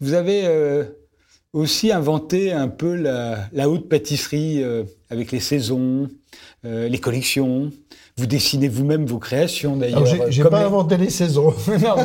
Vous 0.00 0.14
avez 0.14 0.46
euh, 0.46 0.84
aussi 1.56 1.90
inventé 1.90 2.52
un 2.52 2.68
peu 2.68 2.94
la, 2.94 3.48
la 3.52 3.68
haute 3.68 3.88
pâtisserie 3.88 4.62
avec 5.10 5.32
les 5.32 5.40
saisons, 5.40 6.08
les 6.64 6.98
collections. 6.98 7.70
Vous 8.18 8.26
dessinez 8.26 8.68
vous-même 8.68 9.04
vos 9.04 9.18
créations 9.18 9.76
d'ailleurs. 9.76 10.06
J'ai 10.30 10.44
pas 10.44 10.64
inventé 10.64 10.96
les 10.96 11.10
saisons. 11.10 11.52
non, 11.68 11.96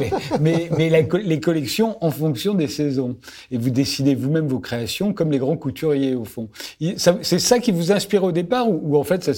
mais, 0.41 0.69
mais, 0.77 1.07
les 1.23 1.39
collections 1.39 1.97
en 2.03 2.11
fonction 2.11 2.53
des 2.53 2.67
saisons. 2.67 3.17
Et 3.49 3.57
vous 3.57 3.69
dessinez 3.69 4.15
vous-même 4.15 4.47
vos 4.47 4.59
créations 4.59 5.13
comme 5.13 5.31
les 5.31 5.37
grands 5.37 5.55
couturiers 5.55 6.15
au 6.15 6.25
fond. 6.25 6.49
C'est 6.99 7.39
ça 7.39 7.59
qui 7.59 7.71
vous 7.71 7.91
inspire 7.93 8.23
au 8.23 8.31
départ 8.31 8.69
ou, 8.69 8.97
en 8.97 9.03
fait 9.03 9.23
ça 9.23 9.33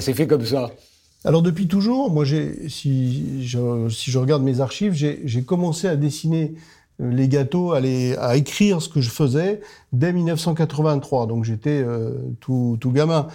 s'est 0.00 0.14
fait 0.14 0.26
comme 0.26 0.46
ça? 0.46 0.70
Alors 1.24 1.42
depuis 1.42 1.66
toujours, 1.66 2.10
moi, 2.10 2.24
si 2.24 3.46
je, 3.46 3.88
si 3.88 4.10
je 4.10 4.18
regarde 4.18 4.42
mes 4.42 4.60
archives, 4.60 4.94
j'ai 4.94 5.42
commencé 5.42 5.88
à 5.88 5.96
dessiner 5.96 6.54
euh, 6.54 6.58
les 6.98 7.28
gâteaux, 7.28 7.72
à, 7.72 7.78
à, 7.78 8.36
écrire 8.36 8.82
ce 8.82 8.88
que 8.88 9.00
je 9.00 9.10
faisais 9.10 9.60
dès 9.92 10.12
1983. 10.12 11.26
Donc 11.26 11.44
j'étais 11.44 11.82
euh, 11.82 12.12
tout, 12.40 12.76
tout 12.80 12.90
gamin 12.90 13.28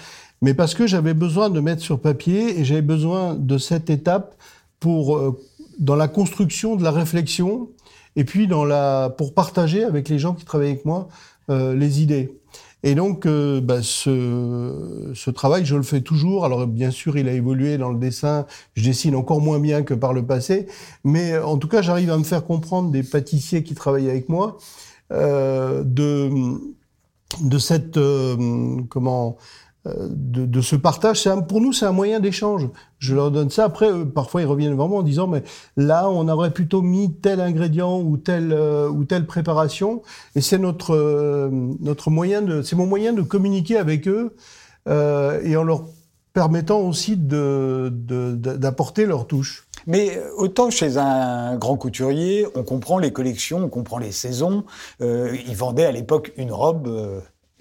mais 0.43 0.53
parce 0.53 0.75
que 0.75 0.85
j'avais 0.85 1.13
besoin 1.13 1.49
de 1.49 1.61
mettre 1.61 1.81
sur 1.81 2.01
papier 2.01 2.59
et 2.59 2.65
j'avais 2.65 2.81
besoin 2.81 3.33
de 3.33 3.57
cette 3.57 3.89
étape 3.89 4.35
pour 4.81 5.15
euh, 5.15 5.39
dans 5.79 5.95
la 5.95 6.09
construction 6.09 6.75
de 6.75 6.83
la 6.83 6.91
réflexion 6.91 7.69
et 8.17 8.25
puis 8.25 8.45
dans 8.45 8.65
la 8.65 9.09
pour 9.17 9.33
partager 9.33 9.85
avec 9.85 10.09
les 10.09 10.19
gens 10.19 10.33
qui 10.33 10.43
travaillent 10.43 10.71
avec 10.71 10.83
moi 10.83 11.07
euh, 11.49 11.73
les 11.73 12.01
idées. 12.01 12.37
Et 12.85 12.95
donc, 12.95 13.25
euh, 13.25 13.61
bah, 13.61 13.81
ce, 13.81 15.11
ce, 15.15 15.29
travail, 15.31 15.65
je 15.65 15.75
le 15.75 15.83
fais 15.83 16.01
toujours. 16.01 16.43
Alors, 16.43 16.67
bien 16.67 16.91
sûr, 16.91 17.17
il 17.17 17.29
a 17.29 17.33
évolué 17.33 17.77
dans 17.77 17.89
le 17.89 17.97
dessin. 17.97 18.45
Je 18.75 18.83
dessine 18.83 19.15
encore 19.15 19.39
moins 19.39 19.59
bien 19.59 19.83
que 19.83 19.93
par 19.93 20.13
le 20.13 20.25
passé. 20.25 20.67
Mais 21.05 21.37
en 21.37 21.57
tout 21.57 21.69
cas, 21.69 21.81
j'arrive 21.81 22.11
à 22.11 22.17
me 22.17 22.23
faire 22.23 22.45
comprendre 22.45 22.91
des 22.91 23.03
pâtissiers 23.03 23.63
qui 23.63 23.73
travaillent 23.73 24.09
avec 24.09 24.27
moi 24.27 24.57
euh, 25.11 25.83
de, 25.85 26.29
de 27.41 27.57
cette, 27.57 27.97
euh, 27.97 28.81
comment, 28.89 29.37
de, 29.85 30.45
de, 30.45 30.61
ce 30.61 30.77
partage. 30.77 31.27
pour 31.49 31.59
nous, 31.59 31.73
c'est 31.73 31.85
un 31.85 31.91
moyen 31.91 32.21
d'échange. 32.21 32.69
Je 32.99 33.13
leur 33.15 33.31
donne 33.31 33.49
ça. 33.49 33.65
Après, 33.65 33.89
parfois, 34.05 34.41
ils 34.41 34.47
reviennent 34.47 34.75
vraiment 34.75 34.97
en 34.97 35.03
disant, 35.03 35.27
mais 35.27 35.43
là, 35.75 36.09
on 36.09 36.29
aurait 36.29 36.51
plutôt 36.51 36.81
mis 36.81 37.13
tel 37.15 37.41
ingrédient 37.41 37.99
ou 37.99 38.15
telle 38.15 38.53
euh, 38.53 38.87
ou 38.87 39.03
telle 39.03 39.25
préparation. 39.25 40.01
Et 40.35 40.41
c'est 40.41 40.57
notre 40.57 40.95
euh, 40.95 41.49
notre 41.81 42.11
moyen 42.11 42.41
de, 42.41 42.61
c'est 42.61 42.77
mon 42.77 42.85
moyen 42.85 43.11
de 43.11 43.21
communiquer 43.21 43.77
avec 43.77 44.07
eux 44.07 44.35
euh, 44.87 45.41
et 45.43 45.57
en 45.57 45.63
leur 45.63 45.83
permettant 46.33 46.79
aussi 46.79 47.17
de 47.17 47.91
d'apporter 47.93 49.05
leur 49.05 49.27
touche. 49.27 49.67
Mais 49.85 50.17
autant 50.37 50.69
chez 50.69 50.97
un 50.97 51.57
grand 51.57 51.75
couturier, 51.75 52.47
on 52.55 52.63
comprend 52.63 52.97
les 52.97 53.11
collections, 53.11 53.65
on 53.65 53.69
comprend 53.69 53.97
les 53.97 54.13
saisons. 54.13 54.63
Euh, 55.01 55.35
ils 55.45 55.55
vendaient 55.55 55.85
à 55.85 55.91
l'époque 55.91 56.31
une 56.37 56.51
robe 56.51 56.87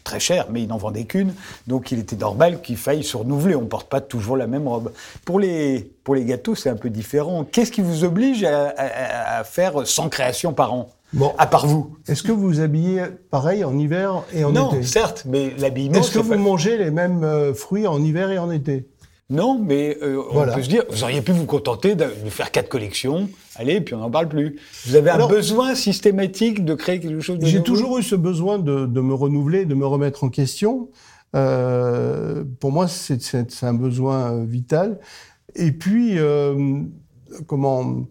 très 0.04 0.20
cher, 0.20 0.46
mais 0.50 0.62
il 0.62 0.68
n'en 0.68 0.76
vendait 0.76 1.04
qu'une, 1.04 1.34
donc 1.66 1.92
il 1.92 1.98
était 1.98 2.16
normal 2.16 2.60
qu'il 2.60 2.76
faille 2.76 3.04
se 3.04 3.16
renouveler. 3.16 3.54
On 3.54 3.62
ne 3.62 3.66
porte 3.66 3.88
pas 3.88 4.00
toujours 4.00 4.36
la 4.36 4.46
même 4.46 4.68
robe. 4.68 4.92
Pour 5.24 5.40
les, 5.40 5.92
pour 6.04 6.14
les 6.14 6.24
gâteaux, 6.24 6.54
c'est 6.54 6.70
un 6.70 6.76
peu 6.76 6.90
différent. 6.90 7.44
Qu'est-ce 7.44 7.72
qui 7.72 7.82
vous 7.82 8.04
oblige 8.04 8.44
à, 8.44 9.42
faire 9.44 9.86
100 9.86 10.08
créations 10.08 10.52
par 10.52 10.72
an 10.72 10.90
Bon. 11.12 11.34
À 11.36 11.46
part 11.46 11.66
vous? 11.66 11.94
Est-ce 12.08 12.22
que 12.22 12.32
vous 12.32 12.40
vous 12.40 12.60
habillez 12.60 13.02
pareil 13.30 13.64
en 13.64 13.78
hiver 13.78 14.22
et 14.32 14.44
en 14.44 14.50
été? 14.50 14.58
Non, 14.58 14.82
certes, 14.82 15.24
mais 15.28 15.52
l'habillement. 15.58 15.98
Est-ce 15.98 16.10
que 16.10 16.18
vous 16.18 16.36
mangez 16.36 16.78
les 16.78 16.90
mêmes 16.90 17.22
euh, 17.22 17.52
fruits 17.52 17.86
en 17.86 18.02
hiver 18.02 18.30
et 18.30 18.38
en 18.38 18.50
été? 18.50 18.86
Non, 19.32 19.58
mais 19.58 19.96
euh, 20.02 20.22
on 20.30 20.44
peut 20.44 20.62
se 20.62 20.68
dire, 20.68 20.84
vous 20.90 21.04
auriez 21.04 21.22
pu 21.22 21.32
vous 21.32 21.46
contenter 21.46 21.94
de 21.94 22.04
faire 22.28 22.50
quatre 22.50 22.68
collections, 22.68 23.30
allez, 23.56 23.80
puis 23.80 23.94
on 23.94 23.98
n'en 23.98 24.10
parle 24.10 24.28
plus. 24.28 24.60
Vous 24.84 24.94
avez 24.94 25.08
un 25.08 25.26
besoin 25.26 25.74
systématique 25.74 26.66
de 26.66 26.74
créer 26.74 27.00
quelque 27.00 27.20
chose 27.20 27.38
de 27.38 27.46
J'ai 27.46 27.62
toujours 27.62 27.98
eu 27.98 28.02
ce 28.02 28.14
besoin 28.14 28.58
de, 28.58 28.84
de, 28.84 29.00
me 29.00 29.14
renouveler, 29.14 29.64
de 29.64 29.74
me 29.74 29.86
remettre 29.86 30.22
en 30.22 30.28
question. 30.28 30.90
Euh, 31.34 32.44
pour 32.60 32.72
moi, 32.72 32.88
c'est 32.88 33.62
un 33.62 33.72
besoin 33.72 34.32
euh, 34.32 34.44
vital. 34.44 35.00
Et 35.54 35.72
puis, 35.72 36.18
euh, 36.18 36.82
comment 37.46 38.04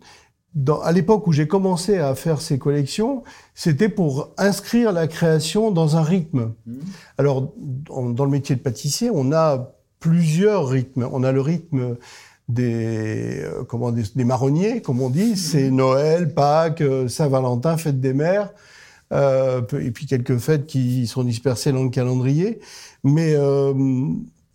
dans, 0.55 0.81
à 0.81 0.91
l'époque 0.91 1.27
où 1.27 1.31
j'ai 1.31 1.47
commencé 1.47 1.99
à 1.99 2.15
faire 2.15 2.41
ces 2.41 2.57
collections, 2.57 3.23
c'était 3.53 3.89
pour 3.89 4.33
inscrire 4.37 4.91
la 4.91 5.07
création 5.07 5.69
dans 5.69 5.97
un 5.97 6.01
rythme. 6.01 6.53
Mmh. 6.65 6.79
Alors, 7.19 7.53
dans 7.57 8.25
le 8.25 8.31
métier 8.31 8.55
de 8.55 8.61
pâtissier, 8.61 9.11
on 9.13 9.31
a 9.31 9.71
plusieurs 10.01 10.67
rythmes. 10.67 11.07
On 11.13 11.23
a 11.23 11.31
le 11.31 11.39
rythme 11.39 11.95
des, 12.49 13.39
euh, 13.43 13.63
comment, 13.63 13.93
des, 13.93 14.25
marronniers, 14.25 14.81
comme 14.81 14.99
on 14.99 15.09
dit, 15.09 15.37
c'est 15.37 15.71
Noël, 15.71 16.33
Pâques, 16.33 16.81
euh, 16.81 17.07
Saint-Valentin, 17.07 17.77
fête 17.77 18.01
des 18.01 18.13
mères, 18.13 18.49
euh, 19.13 19.61
et 19.79 19.91
puis 19.91 20.05
quelques 20.07 20.37
fêtes 20.37 20.65
qui 20.65 21.07
sont 21.07 21.23
dispersées 21.23 21.71
dans 21.71 21.83
le 21.83 21.89
calendrier. 21.89 22.59
Mais 23.05 23.35
euh, 23.35 23.73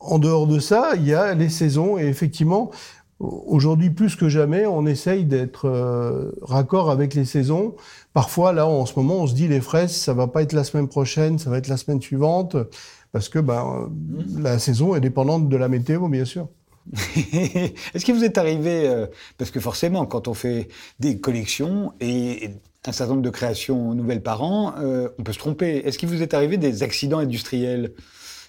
en 0.01 0.19
dehors 0.19 0.47
de 0.47 0.59
ça, 0.59 0.93
il 0.97 1.07
y 1.07 1.15
a 1.15 1.35
les 1.35 1.49
saisons, 1.49 1.97
et 1.97 2.07
effectivement, 2.07 2.71
aujourd'hui 3.19 3.91
plus 3.91 4.17
que 4.17 4.29
jamais, 4.29 4.67
on 4.67 4.85
essaye 4.87 5.25
d'être 5.25 5.67
euh, 5.67 6.33
raccord 6.43 6.91
avec 6.91 7.15
les 7.15 7.25
saisons. 7.25 7.77
Parfois, 8.13 8.53
là, 8.53 8.67
en 8.67 8.85
ce 8.85 8.95
moment, 8.97 9.21
on 9.21 9.27
se 9.27 9.35
dit 9.35 9.49
les 9.49 9.61
fraises, 9.61 9.93
ça 9.93 10.13
va 10.13 10.27
pas 10.27 10.43
être 10.43 10.53
la 10.53 10.65
semaine 10.65 10.89
prochaine, 10.89 11.39
ça 11.39 11.51
va 11.51 11.59
être 11.59 11.69
la 11.69 11.77
semaine 11.77 12.03
suivante 12.03 12.57
parce 13.17 13.31
que 13.31 13.39
ben, 13.39 13.91
la 14.37 14.59
saison 14.59 14.95
est 14.95 15.01
dépendante 15.01 15.49
de 15.49 15.57
la 15.57 15.69
météo, 15.69 16.07
bien 16.07 16.27
sûr. 16.27 16.51
Est-ce 16.95 18.05
qu'il 18.05 18.15
vous 18.15 18.25
est 18.25 18.37
arrivé, 18.37 18.87
euh, 18.87 19.07
parce 19.39 19.51
que 19.51 19.59
forcément, 19.59 20.05
quand 20.05 20.29
on 20.29 20.35
fait 20.35 20.69
des 21.01 21.19
collections 21.19 21.95
et 21.99 22.51
un 22.85 22.93
certain 22.93 23.15
nombre 23.15 23.25
de 23.25 23.31
créations 23.31 23.95
nouvelles 23.95 24.23
par 24.23 24.43
an, 24.43 24.75
euh, 24.81 25.09
on 25.19 25.23
peut 25.23 25.33
se 25.33 25.39
tromper. 25.39 25.79
Est-ce 25.79 25.97
qu'il 25.97 26.11
vous 26.11 26.21
est 26.21 26.35
arrivé 26.35 26.59
des 26.59 26.83
accidents 26.83 27.17
industriels? 27.17 27.95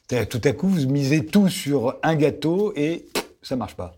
Tout 0.09 0.41
à 0.43 0.51
coup, 0.51 0.67
vous 0.67 0.85
misez 0.89 1.25
tout 1.25 1.47
sur 1.47 1.95
un 2.03 2.15
gâteau 2.15 2.73
et 2.75 3.05
ça 3.41 3.55
marche 3.55 3.77
pas. 3.77 3.95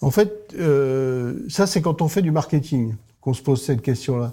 En 0.00 0.10
fait, 0.10 0.52
euh, 0.58 1.44
ça 1.48 1.68
c'est 1.68 1.80
quand 1.80 2.02
on 2.02 2.08
fait 2.08 2.22
du 2.22 2.32
marketing 2.32 2.96
qu'on 3.20 3.34
se 3.34 3.42
pose 3.42 3.62
cette 3.62 3.82
question-là. 3.82 4.32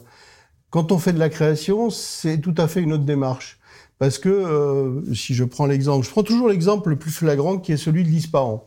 Quand 0.72 0.92
on 0.92 0.98
fait 0.98 1.14
de 1.14 1.20
la 1.20 1.30
création, 1.30 1.92
c'est 1.92 2.40
tout 2.40 2.56
à 2.58 2.68
fait 2.68 2.82
une 2.82 2.94
autre 2.94 3.04
démarche. 3.04 3.60
Parce 4.00 4.18
que, 4.18 4.30
euh, 4.30 5.14
si 5.14 5.34
je 5.34 5.44
prends 5.44 5.66
l'exemple, 5.66 6.06
je 6.06 6.12
prends 6.12 6.24
toujours 6.24 6.50
l'exemple 6.50 6.90
le 6.90 6.98
plus 6.98 7.12
flagrant 7.12 7.58
qui 7.58 7.72
est 7.72 7.78
celui 7.78 8.04
de 8.04 8.10
l'Isparan. 8.10 8.66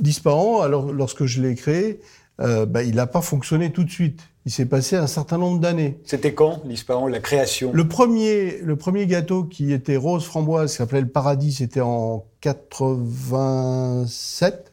L'Isparan, 0.00 0.60
alors 0.60 0.92
lorsque 0.92 1.24
je 1.24 1.42
l'ai 1.42 1.54
créé, 1.54 2.00
euh, 2.40 2.66
bah, 2.66 2.82
il 2.82 2.96
n'a 2.96 3.06
pas 3.06 3.20
fonctionné 3.20 3.72
tout 3.72 3.84
de 3.84 3.90
suite. 3.90 4.20
Il 4.44 4.50
s'est 4.50 4.66
passé 4.66 4.96
un 4.96 5.06
certain 5.06 5.38
nombre 5.38 5.60
d'années. 5.60 6.00
C'était 6.04 6.34
quand, 6.34 6.62
l'Isparan, 6.64 7.06
la 7.06 7.20
création? 7.20 7.72
Le 7.72 7.86
premier, 7.86 8.58
le 8.58 8.74
premier 8.74 9.06
gâteau 9.06 9.44
qui 9.44 9.72
était 9.72 9.96
rose 9.96 10.24
framboise, 10.24 10.72
qui 10.72 10.78
s'appelait 10.78 11.00
le 11.00 11.08
Paradis, 11.08 11.52
c'était 11.52 11.80
en 11.80 12.24
87. 12.40 14.71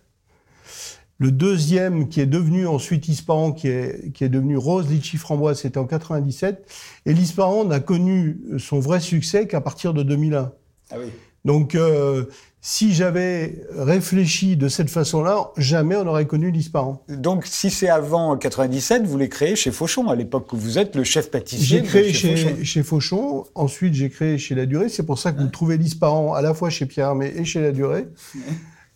Le 1.20 1.32
deuxième, 1.32 2.08
qui 2.08 2.22
est 2.22 2.26
devenu 2.26 2.66
ensuite 2.66 3.10
Ispahan, 3.10 3.52
qui 3.52 3.68
est, 3.68 4.14
qui 4.14 4.24
est 4.24 4.30
devenu 4.30 4.56
Rose 4.56 4.90
Litchi 4.90 5.18
Framboise, 5.18 5.60
c'était 5.60 5.78
en 5.78 5.86
97. 5.86 6.66
Et 7.06 7.14
l'Ispahan 7.14 7.66
n'a 7.66 7.82
connu 7.82 8.40
son 8.58 8.80
vrai 8.80 9.02
succès 9.02 9.46
qu'à 9.46 9.60
partir 9.60 9.94
de 9.94 10.02
2001. 10.02 10.52
Ah 10.92 10.96
oui. 10.98 11.08
Donc, 11.46 11.76
euh, 11.76 12.26
si 12.62 12.94
j'avais 12.94 13.66
réfléchi 13.76 14.58
de 14.58 14.68
cette 14.68 14.90
façon-là, 14.90 15.52
jamais 15.58 15.96
on 15.96 16.08
aurait 16.08 16.26
connu 16.26 16.52
l'Ispahan. 16.52 17.04
Donc, 17.10 17.46
si 17.46 17.70
c'est 17.70 17.90
avant 17.90 18.38
97, 18.38 19.06
vous 19.06 19.18
l'avez 19.18 19.30
créé 19.30 19.56
chez 19.56 19.72
Fauchon, 19.72 20.10
à 20.10 20.16
l'époque 20.16 20.52
où 20.54 20.58
vous 20.58 20.78
êtes 20.78 20.96
le 20.96 21.04
chef 21.04 21.32
pâtissier. 21.32 21.80
J'ai 21.80 21.84
créé 21.84 22.14
chez, 22.14 22.36
chez, 22.36 22.66
chez, 22.66 22.84
Fauchon, 22.84 23.46
ensuite 23.56 23.94
j'ai 23.94 24.10
créé 24.10 24.38
chez 24.38 24.56
La 24.56 24.66
Durée. 24.66 24.90
C'est 24.90 25.06
pour 25.06 25.20
ça 25.20 25.32
que 25.32 25.42
vous 25.42 25.48
trouvez 25.48 25.78
l'Ispahan 25.78 26.34
à 26.34 26.42
la 26.42 26.54
fois 26.54 26.70
chez 26.70 26.86
Pierre 26.86 27.08
Armé 27.08 27.34
et 27.36 27.46
chez 27.46 27.62
La 27.62 27.72
Durée. 27.72 28.08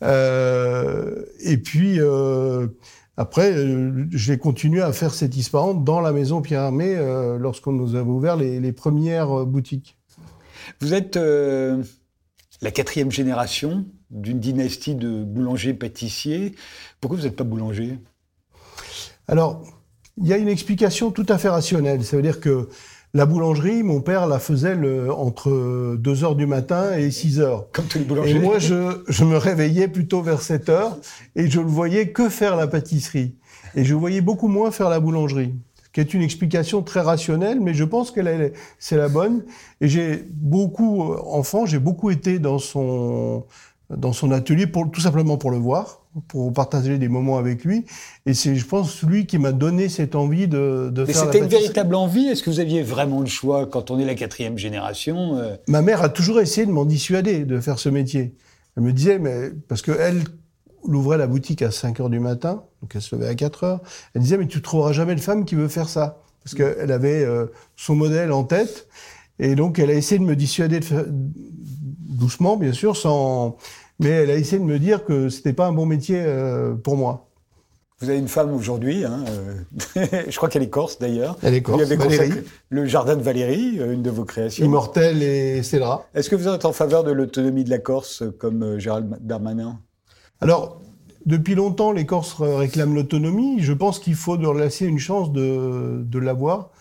Et 0.04 1.58
puis 1.58 2.00
euh, 2.00 2.68
après, 3.18 3.54
euh, 3.54 4.06
j'ai 4.12 4.38
continué 4.38 4.82
à 4.82 4.92
faire 4.92 5.14
cet 5.14 5.38
Ispahan 5.38 5.74
dans 5.76 6.02
la 6.02 6.12
maison 6.12 6.42
Pierre 6.42 6.62
Armé 6.62 6.96
euh, 6.96 7.38
lorsqu'on 7.38 7.72
nous 7.72 7.96
avait 7.96 8.10
ouvert 8.10 8.36
les, 8.36 8.60
les 8.60 8.72
premières 8.72 9.46
boutiques. 9.46 9.98
Vous 10.80 10.94
êtes 10.94 11.18
la 11.18 12.72
quatrième 12.72 13.12
génération 13.12 13.86
d'une 14.10 14.40
dynastie 14.40 14.96
de 14.96 15.24
boulangers-pâtissiers. 15.24 16.56
Pourquoi 17.02 17.18
vous 17.18 17.26
n'êtes 17.26 17.36
pas 17.36 17.44
boulanger? 17.44 18.00
Alors, 19.28 19.64
il 20.18 20.28
y 20.28 20.34
a 20.34 20.38
une 20.38 20.48
explication 20.48 21.12
tout 21.12 21.26
à 21.30 21.38
fait 21.38 21.50
rationnelle. 21.50 22.04
Ça 22.04 22.16
veut 22.16 22.22
dire 22.22 22.40
que 22.40 22.70
la 23.16 23.26
boulangerie, 23.26 23.84
mon 23.84 24.02
père 24.02 24.26
la 24.26 24.40
faisait 24.40 24.76
le, 24.76 25.14
entre 25.14 25.96
2 25.98 26.24
heures 26.24 26.36
du 26.36 26.48
matin 26.48 26.98
et 26.98 27.12
6 27.12 27.40
heures. 27.40 27.68
Comme 27.72 27.86
tous 27.86 28.00
les 28.00 28.06
boulangers. 28.06 28.32
Et 28.32 28.40
moi, 28.40 28.58
je, 28.58 29.04
je 29.08 29.24
me 29.24 29.38
réveillais 29.38 29.88
plutôt 29.88 30.22
vers 30.22 30.42
7 30.42 30.70
heures 30.70 30.98
et 31.36 31.48
je 31.48 31.60
ne 31.60 31.66
voyais 31.66 32.10
que 32.10 32.28
faire 32.30 32.56
la 32.56 32.66
pâtisserie. 32.66 33.36
Et 33.76 33.84
je 33.84 33.94
voyais 33.94 34.22
beaucoup 34.22 34.48
moins 34.48 34.72
faire 34.72 34.90
la 34.90 35.00
boulangerie 35.00 35.54
qui 35.94 36.00
est 36.00 36.14
une 36.16 36.24
explication 36.24 36.82
très 36.82 37.02
rationnelle, 37.02 37.62
mais 37.62 37.76
je 37.76 37.84
pense 37.84 38.10
que 38.10 38.20
c'est 38.80 38.98
la 38.98 39.10
bonne. 39.10 39.44
Et 39.80 39.88
j'ai 39.88 40.26
beaucoup, 40.28 41.14
enfant, 41.14 41.68
j'ai 41.68 41.78
beaucoup 41.78 42.10
été 42.10 42.40
dans 42.40 42.58
son, 42.58 43.46
dans 43.92 44.12
son 44.12 44.32
atelier 44.32 44.66
pour, 44.66 44.90
tout 44.90 45.02
simplement 45.02 45.38
pour 45.38 45.52
le 45.52 45.58
voir, 45.58 46.03
pour 46.28 46.54
partager 46.54 46.98
des 46.98 47.08
moments 47.08 47.38
avec 47.38 47.64
lui. 47.64 47.86
Et 48.26 48.34
c'est, 48.34 48.56
je 48.56 48.66
pense, 48.66 49.02
lui 49.04 49.26
qui 49.26 49.38
m'a 49.38 49.52
donné 49.52 49.90
cette 49.90 50.16
envie 50.16 50.48
de, 50.48 50.90
de 50.92 51.06
Mais 51.06 51.14
faire. 51.14 51.24
c'était 51.24 51.40
une 51.40 51.48
véritable 51.48 51.96
envie. 51.96 52.28
Est-ce 52.28 52.44
que 52.44 52.50
vous 52.50 52.60
aviez 52.60 52.84
vraiment 52.84 53.22
le 53.22 53.26
choix 53.28 53.66
quand 53.66 53.92
on 53.92 54.00
est 54.00 54.06
la 54.06 54.16
quatrième 54.16 54.58
génération 54.58 55.38
euh... 55.38 55.56
Ma 55.68 55.82
mère 55.82 56.04
a 56.04 56.10
toujours 56.10 56.40
essayé 56.40 56.66
de 56.66 56.72
m'en 56.72 56.86
dissuader 56.86 57.46
de 57.46 57.60
faire 57.60 57.80
ce 57.80 57.90
métier. 57.90 58.36
Elle 58.78 58.84
me 58.84 58.94
disait, 58.94 59.20
mais 59.20 59.52
parce 59.68 59.82
que 59.82 59.92
elle 59.92 60.24
ouvrait 60.84 61.18
la 61.18 61.28
boutique 61.28 61.62
à 61.62 61.72
5 61.72 62.00
heures 62.00 62.10
du 62.10 62.20
matin, 62.20 62.64
donc 62.82 62.92
elle 62.96 63.02
se 63.02 63.16
levait 63.16 63.28
à 63.28 63.36
4 63.36 63.64
heures. 63.64 63.82
Elle 64.14 64.22
disait, 64.22 64.38
mais 64.38 64.48
tu 64.48 64.62
trouveras 64.62 64.92
jamais 64.92 65.16
de 65.16 65.22
femme 65.22 65.46
qui 65.46 65.56
veut 65.56 65.68
faire 65.68 65.90
ça. 65.90 66.20
Parce 66.44 66.56
qu'elle 66.56 66.92
avait 66.92 67.24
euh, 67.24 67.46
son 67.78 67.96
modèle 67.96 68.32
en 68.32 68.44
tête. 68.44 68.88
Et 69.40 69.56
donc, 69.56 69.80
elle 69.80 69.90
a 69.90 69.94
essayé 69.94 70.20
de 70.20 70.26
me 70.26 70.36
dissuader 70.36 70.80
de 70.82 70.86
faire, 70.86 71.06
doucement, 71.08 72.58
bien 72.58 72.74
sûr, 72.74 72.98
sans, 72.98 73.58
mais 74.04 74.10
elle 74.10 74.32
a 74.32 74.36
essayé 74.36 74.60
de 74.60 74.66
me 74.66 74.78
dire 74.80 75.06
que 75.06 75.30
c'était 75.30 75.54
pas 75.54 75.68
un 75.68 75.72
bon 75.72 75.86
métier 75.86 76.22
euh, 76.22 76.76
pour 76.76 76.98
moi. 76.98 77.28
Vous 78.00 78.10
avez 78.10 78.20
une 78.20 78.28
femme 78.28 78.54
aujourd'hui, 78.54 79.06
hein, 79.06 79.24
euh, 79.30 80.06
je 80.28 80.36
crois 80.36 80.50
qu'elle 80.50 80.64
est 80.64 80.70
corse 80.70 81.00
d'ailleurs. 81.00 81.38
Elle 81.42 81.54
est 81.54 81.62
corse, 81.62 81.82
Vous 81.82 81.88
lui 81.88 81.94
avez 81.94 82.04
Valérie. 82.04 82.30
consacré 82.30 82.44
Le 82.70 82.86
jardin 82.86 83.16
de 83.16 83.22
Valérie, 83.22 83.80
euh, 83.80 83.94
une 83.94 84.02
de 84.02 84.10
vos 84.10 84.26
créations. 84.26 84.66
Immortel 84.66 85.24
et 85.24 85.64
Cédra. 85.64 86.06
Est-ce 86.14 86.30
que 86.30 86.36
vous 86.36 86.48
êtes 86.50 86.66
en 86.66 86.74
faveur 86.74 87.06
de 87.06 87.12
l'autonomie 87.12 87.64
de 87.64 87.70
la 87.70 87.80
Corse 87.80 88.24
comme 88.40 88.78
Gérald 88.78 89.18
Darmanin? 89.22 89.80
Alors, 90.42 90.82
depuis 91.26 91.56
longtemps, 91.56 91.94
les 91.94 92.06
Corses 92.06 92.36
réclament 92.42 92.96
l'autonomie. 92.96 93.62
Je 93.62 93.72
pense 93.72 94.00
qu'il 94.00 94.16
faut 94.16 94.36
leur 94.36 94.54
laisser 94.54 94.86
une 94.86 95.00
chance 95.00 95.32
de, 95.32 96.04
de 96.04 96.20
l'avoir 96.20 96.72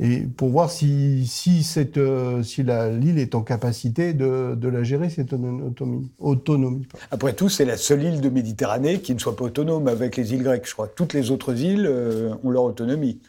et 0.00 0.20
pour 0.20 0.50
voir 0.50 0.70
si, 0.70 1.26
si, 1.26 1.64
cette, 1.64 1.98
euh, 1.98 2.42
si 2.44 2.62
la, 2.62 2.88
l'île 2.88 3.18
est 3.18 3.34
en 3.34 3.42
capacité 3.42 4.14
de, 4.14 4.54
de 4.54 4.68
la 4.68 4.84
gérer, 4.84 5.10
cette 5.10 5.32
autonomie. 5.32 6.10
autonomie. 6.18 6.86
Après 7.10 7.32
tout, 7.32 7.48
c'est 7.48 7.64
la 7.64 7.76
seule 7.76 8.04
île 8.04 8.20
de 8.20 8.28
Méditerranée 8.28 9.00
qui 9.00 9.12
ne 9.12 9.18
soit 9.18 9.34
pas 9.34 9.46
autonome 9.46 9.88
avec 9.88 10.16
les 10.16 10.34
îles 10.34 10.44
grecques, 10.44 10.68
je 10.68 10.72
crois. 10.72 10.86
Toutes 10.86 11.14
les 11.14 11.32
autres 11.32 11.60
îles 11.60 11.86
euh, 11.86 12.34
ont 12.44 12.50
leur 12.50 12.62
autonomie. 12.62 13.20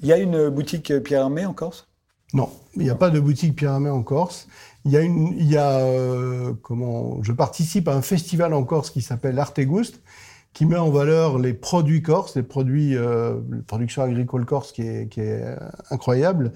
Il 0.00 0.08
y 0.08 0.12
a 0.12 0.18
une 0.18 0.48
boutique 0.50 0.92
Pierre 1.00 1.22
Hermé 1.22 1.46
en 1.46 1.52
Corse? 1.52 1.88
Non, 2.32 2.48
il 2.76 2.82
n'y 2.82 2.90
a 2.90 2.94
pas 2.94 3.10
de 3.10 3.20
boutique 3.20 3.56
Pierre 3.56 3.72
Hermé 3.72 3.90
en 3.90 4.02
Corse. 4.02 4.48
Il 4.84 4.92
y 4.92 4.96
a 4.96 5.00
une, 5.00 5.34
il 5.36 5.50
y 5.50 5.56
a, 5.56 5.80
euh, 5.80 6.54
comment, 6.62 7.22
je 7.22 7.32
participe 7.32 7.88
à 7.88 7.94
un 7.94 8.02
festival 8.02 8.54
en 8.54 8.64
Corse 8.64 8.90
qui 8.90 9.02
s'appelle 9.02 9.38
Arteguste, 9.38 10.00
qui 10.52 10.66
met 10.66 10.76
en 10.76 10.90
valeur 10.90 11.38
les 11.38 11.54
produits 11.54 12.02
corses, 12.02 12.36
les 12.36 12.42
produits, 12.42 12.96
euh, 12.96 13.40
la 13.50 13.62
production 13.66 14.02
agricole 14.02 14.44
corse 14.44 14.72
qui 14.72 14.82
est, 14.82 15.08
qui 15.08 15.20
est 15.20 15.44
incroyable, 15.90 16.52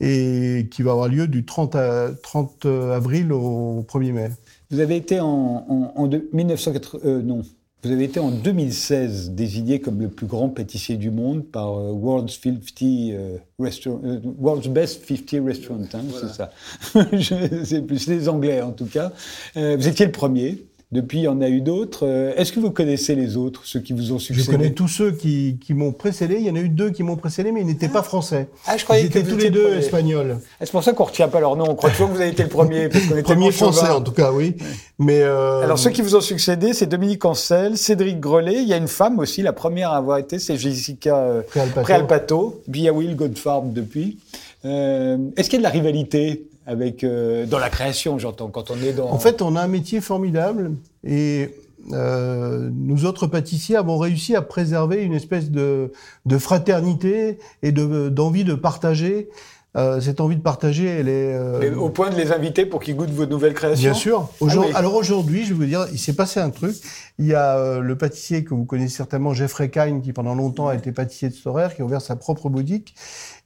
et 0.00 0.68
qui 0.70 0.82
va 0.82 0.92
avoir 0.92 1.08
lieu 1.08 1.26
du 1.26 1.44
30, 1.44 1.74
à, 1.74 2.10
30 2.22 2.66
avril 2.66 3.32
au 3.32 3.84
1er 3.88 4.12
mai. 4.12 4.30
Vous 4.70 4.80
avez 4.80 4.96
été 4.96 5.20
en, 5.20 5.26
en, 5.26 5.92
en 5.96 6.06
de, 6.06 6.28
1980, 6.32 7.00
euh, 7.04 7.22
non, 7.22 7.42
vous 7.82 7.90
avez 7.92 8.04
été 8.04 8.20
en 8.20 8.30
2016 8.30 9.30
désigné 9.30 9.80
comme 9.80 10.00
le 10.00 10.08
plus 10.08 10.26
grand 10.26 10.50
pâtissier 10.50 10.98
du 10.98 11.10
monde 11.10 11.46
par 11.46 11.78
euh, 11.78 11.92
World's, 11.92 12.38
50, 12.38 12.62
euh, 12.82 13.38
Restaurant, 13.58 14.00
euh, 14.04 14.20
World's 14.38 14.68
Best 14.68 15.08
50 15.08 15.46
Restaurant, 15.46 15.80
hein, 15.94 16.02
voilà. 16.10 16.28
c'est 16.28 16.34
ça. 16.34 17.64
c'est 17.64 17.80
plus 17.80 18.06
les 18.06 18.28
Anglais 18.28 18.60
en 18.60 18.72
tout 18.72 18.84
cas. 18.84 19.12
Euh, 19.56 19.76
vous 19.78 19.88
étiez 19.88 20.04
le 20.04 20.12
premier. 20.12 20.66
Depuis, 20.92 21.18
il 21.18 21.22
y 21.22 21.28
en 21.28 21.40
a 21.40 21.48
eu 21.48 21.60
d'autres. 21.60 22.04
Euh, 22.04 22.34
Est-ce 22.34 22.52
que 22.52 22.58
vous 22.58 22.72
connaissez 22.72 23.14
les 23.14 23.36
autres, 23.36 23.62
ceux 23.64 23.78
qui 23.78 23.92
vous 23.92 24.12
ont 24.12 24.18
succédé? 24.18 24.44
Je 24.44 24.50
connais 24.50 24.70
tous 24.70 24.88
ceux 24.88 25.12
qui, 25.12 25.56
qui 25.64 25.72
m'ont 25.72 25.92
précédé. 25.92 26.38
Il 26.40 26.44
y 26.44 26.50
en 26.50 26.56
a 26.56 26.58
eu 26.58 26.68
deux 26.68 26.90
qui 26.90 27.04
m'ont 27.04 27.14
précédé, 27.14 27.52
mais 27.52 27.60
ils 27.60 27.66
n'étaient 27.66 27.86
ah. 27.90 27.92
pas 27.94 28.02
français. 28.02 28.48
Ah, 28.66 28.76
je 28.76 28.82
croyais 28.82 29.04
ils 29.04 29.06
étaient 29.06 29.22
que 29.22 29.30
tous 29.30 29.36
les 29.36 29.50
deux 29.50 29.76
espagnols. 29.76 30.38
Ah, 30.40 30.64
c'est 30.64 30.72
pour 30.72 30.82
ça 30.82 30.92
qu'on 30.92 31.04
retient 31.04 31.28
pas 31.28 31.38
leur 31.38 31.54
nom. 31.54 31.66
On 31.68 31.76
croit 31.76 31.90
toujours 31.90 32.08
que 32.08 32.14
vous 32.14 32.20
avez 32.20 32.30
été 32.30 32.42
le 32.42 32.48
premier. 32.48 32.88
Parce 32.88 33.06
qu'on 33.06 33.22
premier 33.22 33.52
français, 33.52 33.86
chauvin. 33.86 33.94
en 33.94 34.00
tout 34.00 34.10
cas, 34.10 34.32
oui. 34.32 34.56
Mais 34.98 35.22
euh... 35.22 35.62
Alors, 35.62 35.78
ceux 35.78 35.90
qui 35.90 36.02
vous 36.02 36.16
ont 36.16 36.20
succédé, 36.20 36.72
c'est 36.72 36.86
Dominique 36.86 37.24
Ancel, 37.24 37.78
Cédric 37.78 38.18
Grelet. 38.18 38.60
Il 38.60 38.68
y 38.68 38.72
a 38.72 38.76
une 38.76 38.88
femme 38.88 39.20
aussi, 39.20 39.42
la 39.42 39.52
première 39.52 39.92
à 39.92 39.96
avoir 39.96 40.18
été, 40.18 40.40
c'est 40.40 40.56
Jessica 40.56 41.16
euh, 41.18 41.42
Préalpato. 41.42 41.82
Préalpato. 41.82 42.62
Puis 42.68 42.80
il 42.80 42.84
y 42.84 42.88
a 42.88 42.92
Will 42.92 43.14
Godfarb 43.14 43.72
depuis. 43.72 44.18
Euh, 44.64 45.18
Est-ce 45.36 45.48
qu'il 45.48 45.60
y 45.60 45.64
a 45.64 45.68
de 45.68 45.72
la 45.72 45.80
rivalité? 45.80 46.49
Avec 46.70 47.02
euh, 47.02 47.46
dans 47.46 47.58
la 47.58 47.68
création, 47.68 48.18
j'entends, 48.18 48.48
quand 48.48 48.70
on 48.70 48.80
est 48.80 48.92
dans. 48.92 49.10
En 49.10 49.18
fait, 49.18 49.42
on 49.42 49.56
a 49.56 49.60
un 49.60 49.66
métier 49.66 50.00
formidable 50.00 50.72
et 51.02 51.50
euh, 51.92 52.70
nous 52.72 53.06
autres 53.06 53.26
pâtissiers 53.26 53.74
avons 53.74 53.98
réussi 53.98 54.36
à 54.36 54.42
préserver 54.42 55.02
une 55.02 55.14
espèce 55.14 55.50
de, 55.50 55.92
de 56.26 56.38
fraternité 56.38 57.38
et 57.64 57.72
d'envie 57.72 58.44
de, 58.44 58.52
de, 58.52 58.54
partager. 58.54 59.28
Euh, 59.76 60.00
cette 60.00 60.20
envie 60.20 60.34
de 60.34 60.42
partager, 60.42 60.86
elle 60.86 61.08
est 61.08 61.32
euh... 61.32 61.76
au 61.76 61.90
point 61.90 62.10
de 62.10 62.16
les 62.16 62.32
inviter 62.32 62.66
pour 62.66 62.80
qu'ils 62.80 62.96
goûtent 62.96 63.10
vos 63.10 63.26
nouvelles 63.26 63.54
créations. 63.54 63.90
Bien 63.90 63.94
sûr. 63.94 64.28
Aujourd 64.40 64.64
ah 64.64 64.68
oui. 64.70 64.74
Alors 64.76 64.96
aujourd'hui, 64.96 65.44
je 65.44 65.50
vais 65.50 65.54
vous 65.54 65.64
dire, 65.64 65.86
il 65.92 65.98
s'est 65.98 66.14
passé 66.14 66.40
un 66.40 66.50
truc. 66.50 66.74
Il 67.20 67.26
y 67.26 67.34
a 67.34 67.56
euh, 67.56 67.80
le 67.80 67.96
pâtissier 67.96 68.42
que 68.42 68.52
vous 68.52 68.64
connaissez 68.64 68.96
certainement, 68.96 69.32
Jeffrey 69.32 69.70
Kine, 69.70 70.02
qui 70.02 70.12
pendant 70.12 70.34
longtemps 70.34 70.66
a 70.66 70.74
été 70.74 70.90
pâtissier 70.90 71.28
de 71.28 71.34
Storer, 71.34 71.68
qui 71.74 71.82
a 71.82 71.84
ouvert 71.84 72.02
sa 72.02 72.16
propre 72.16 72.48
boutique. 72.48 72.94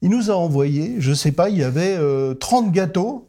Il 0.05 0.11
nous 0.11 0.31
a 0.31 0.35
envoyé, 0.35 0.95
je 1.01 1.12
sais 1.12 1.33
pas, 1.33 1.49
il 1.49 1.59
y 1.59 1.64
avait 1.64 1.99
30 2.38 2.71
gâteaux. 2.71 3.27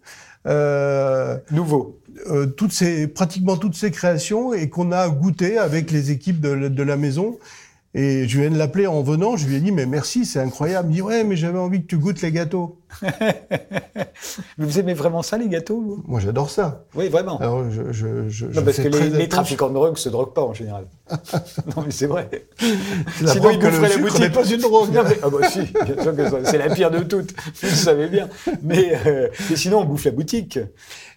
Nouveaux. 1.50 1.98
Euh, 2.28 2.46
toutes 2.46 2.72
ces, 2.72 3.08
pratiquement 3.08 3.58
toutes 3.58 3.76
ces 3.76 3.92
créations 3.92 4.54
et 4.54 4.70
qu'on 4.70 4.92
a 4.92 5.10
goûté 5.10 5.58
avec 5.58 5.92
les 5.92 6.12
équipes 6.12 6.40
de, 6.40 6.70
de 6.70 6.84
la 6.84 6.96
maison. 6.96 7.38
Et 7.98 8.28
je 8.28 8.42
viens 8.42 8.52
de 8.52 8.58
l'appeler 8.58 8.88
en 8.88 9.02
venant, 9.02 9.38
je 9.38 9.48
lui 9.48 9.56
ai 9.56 9.62
dit, 9.62 9.72
mais 9.72 9.86
merci, 9.86 10.26
c'est 10.26 10.42
incroyable. 10.42 10.90
Il 10.92 10.96
dit, 10.96 11.02
ouais, 11.02 11.24
mais 11.24 11.38
j'avais 11.38 11.58
envie 11.58 11.82
que 11.82 11.88
tu 11.88 11.98
goûtes 11.98 12.22
les 12.22 12.32
gâteaux. 12.34 12.78
Mais 14.58 14.66
vous 14.66 14.80
aimez 14.80 14.94
vraiment 14.94 15.22
ça, 15.22 15.38
les 15.38 15.50
gâteaux 15.50 15.82
vous? 15.82 16.04
Moi, 16.08 16.20
j'adore 16.20 16.50
ça. 16.50 16.86
Oui, 16.96 17.10
vraiment. 17.10 17.38
Alors, 17.40 17.70
je, 17.70 17.92
je, 17.92 18.30
je, 18.30 18.46
non, 18.46 18.52
je 18.54 18.60
parce 18.62 18.78
que 18.78 18.88
les, 18.88 19.28
trafiquants 19.28 19.70
de 19.70 19.74
drogue 19.74 19.98
se 19.98 20.10
droguent 20.10 20.34
pas 20.34 20.44
en 20.44 20.54
général. 20.54 20.88
non, 21.76 21.84
mais 21.86 21.92
c'est 21.92 22.08
vrai. 22.08 22.30
La 23.22 23.34
Sinon, 23.34 23.52
ils 23.52 23.60
boufferaient 23.60 23.90
la 23.90 23.98
boutique. 23.98 24.20
n'est 24.20 24.30
pas 24.30 24.46
une 24.46 24.62
drogue. 24.62 24.94
Non, 24.94 25.04
mais- 25.08 25.18
ah 25.22 25.30
bah 25.30 25.50
si, 25.50 25.60
bien 25.62 26.04
sûr 26.04 26.16
que 26.16 26.30
ça- 26.30 26.46
c'est 26.46 26.58
la 26.58 26.70
pire 26.74 26.92
de 26.92 27.00
toutes. 27.00 27.34
Vous 27.34 27.68
le 27.68 27.76
savez 27.76 28.08
bien. 28.08 28.30
Mais, 28.64 28.94
euh, 29.06 29.28
mais 29.50 29.56
sinon, 29.56 29.80
on 29.80 29.86
bouffe 29.86 30.06
la 30.06 30.12
boutique. 30.12 30.60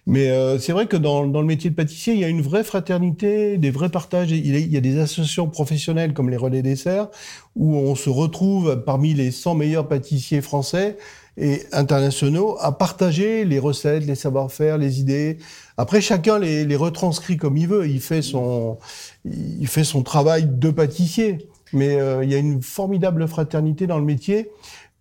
Mais 0.09 0.31
euh, 0.31 0.57
c'est 0.57 0.71
vrai 0.71 0.87
que 0.87 0.97
dans, 0.97 1.27
dans 1.27 1.39
le 1.39 1.45
métier 1.45 1.69
de 1.69 1.75
pâtissier, 1.75 2.15
il 2.15 2.19
y 2.19 2.23
a 2.23 2.29
une 2.29 2.41
vraie 2.41 2.63
fraternité, 2.63 3.59
des 3.59 3.69
vrais 3.69 3.89
partages. 3.89 4.31
Il 4.31 4.73
y 4.73 4.75
a, 4.75 4.81
des 4.81 4.97
associations 4.97 5.47
professionnelles 5.47 6.13
comme 6.15 6.31
les 6.31 6.35
Relais 6.35 6.63
Desserts, 6.63 7.09
où 7.55 7.75
on 7.75 7.93
se 7.93 8.09
retrouve 8.09 8.83
parmi 8.83 9.13
les 9.13 9.29
100 9.29 9.53
meilleurs 9.53 9.87
pâtissiers 9.87 10.41
français 10.41 10.97
et 11.37 11.61
internationaux 11.73 12.57
à 12.59 12.75
partager 12.75 13.45
les 13.45 13.59
recettes, 13.59 14.03
les 14.07 14.15
savoir-faire, 14.15 14.79
les 14.79 14.99
idées. 14.99 15.37
Après, 15.77 16.01
chacun 16.01 16.39
les, 16.39 16.65
les 16.65 16.75
retranscrit 16.75 17.37
comme 17.37 17.55
il 17.55 17.67
veut. 17.67 17.87
Il 17.87 18.01
fait 18.01 18.23
son, 18.23 18.79
il 19.25 19.67
fait 19.67 19.83
son 19.83 20.01
travail 20.01 20.47
de 20.51 20.71
pâtissier. 20.71 21.49
Mais 21.71 21.99
euh, 21.99 22.23
il 22.23 22.31
y 22.31 22.33
a 22.33 22.39
une 22.39 22.63
formidable 22.63 23.27
fraternité 23.27 23.85
dans 23.85 23.99
le 23.99 24.05
métier 24.05 24.49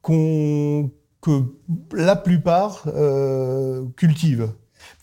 qu'on 0.03 0.90
que 1.21 1.44
la 1.92 2.14
plupart 2.14 2.85
euh, 2.87 3.85
cultivent. 3.97 4.51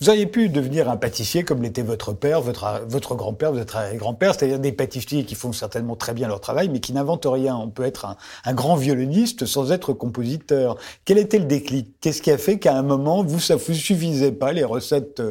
Vous 0.00 0.10
auriez 0.10 0.26
pu 0.26 0.48
devenir 0.48 0.90
un 0.90 0.96
pâtissier 0.96 1.42
comme 1.42 1.62
l'était 1.62 1.82
votre 1.82 2.12
père, 2.12 2.40
votre, 2.40 2.82
votre 2.88 3.14
grand-père, 3.14 3.52
votre 3.52 3.96
grand-père, 3.96 4.34
c'est-à-dire 4.34 4.58
des 4.58 4.72
pâtissiers 4.72 5.24
qui 5.24 5.34
font 5.34 5.52
certainement 5.52 5.96
très 5.96 6.12
bien 6.12 6.28
leur 6.28 6.40
travail, 6.40 6.68
mais 6.68 6.80
qui 6.80 6.92
n'inventent 6.92 7.26
rien. 7.26 7.56
On 7.56 7.68
peut 7.68 7.84
être 7.84 8.16
un, 8.44 8.54
grand 8.54 8.76
violoniste 8.76 9.46
sans 9.46 9.72
être 9.72 9.92
compositeur. 9.92 10.76
Quel 11.04 11.18
était 11.18 11.38
le 11.38 11.44
déclic? 11.44 11.94
Qu'est-ce 12.00 12.22
qui 12.22 12.30
a 12.30 12.38
fait 12.38 12.58
qu'à 12.58 12.76
un 12.76 12.82
moment, 12.82 13.22
vous, 13.22 13.40
ça 13.40 13.56
vous 13.56 13.74
suffisait 13.74 14.32
pas, 14.32 14.52
les 14.52 14.64
recettes 14.64 15.22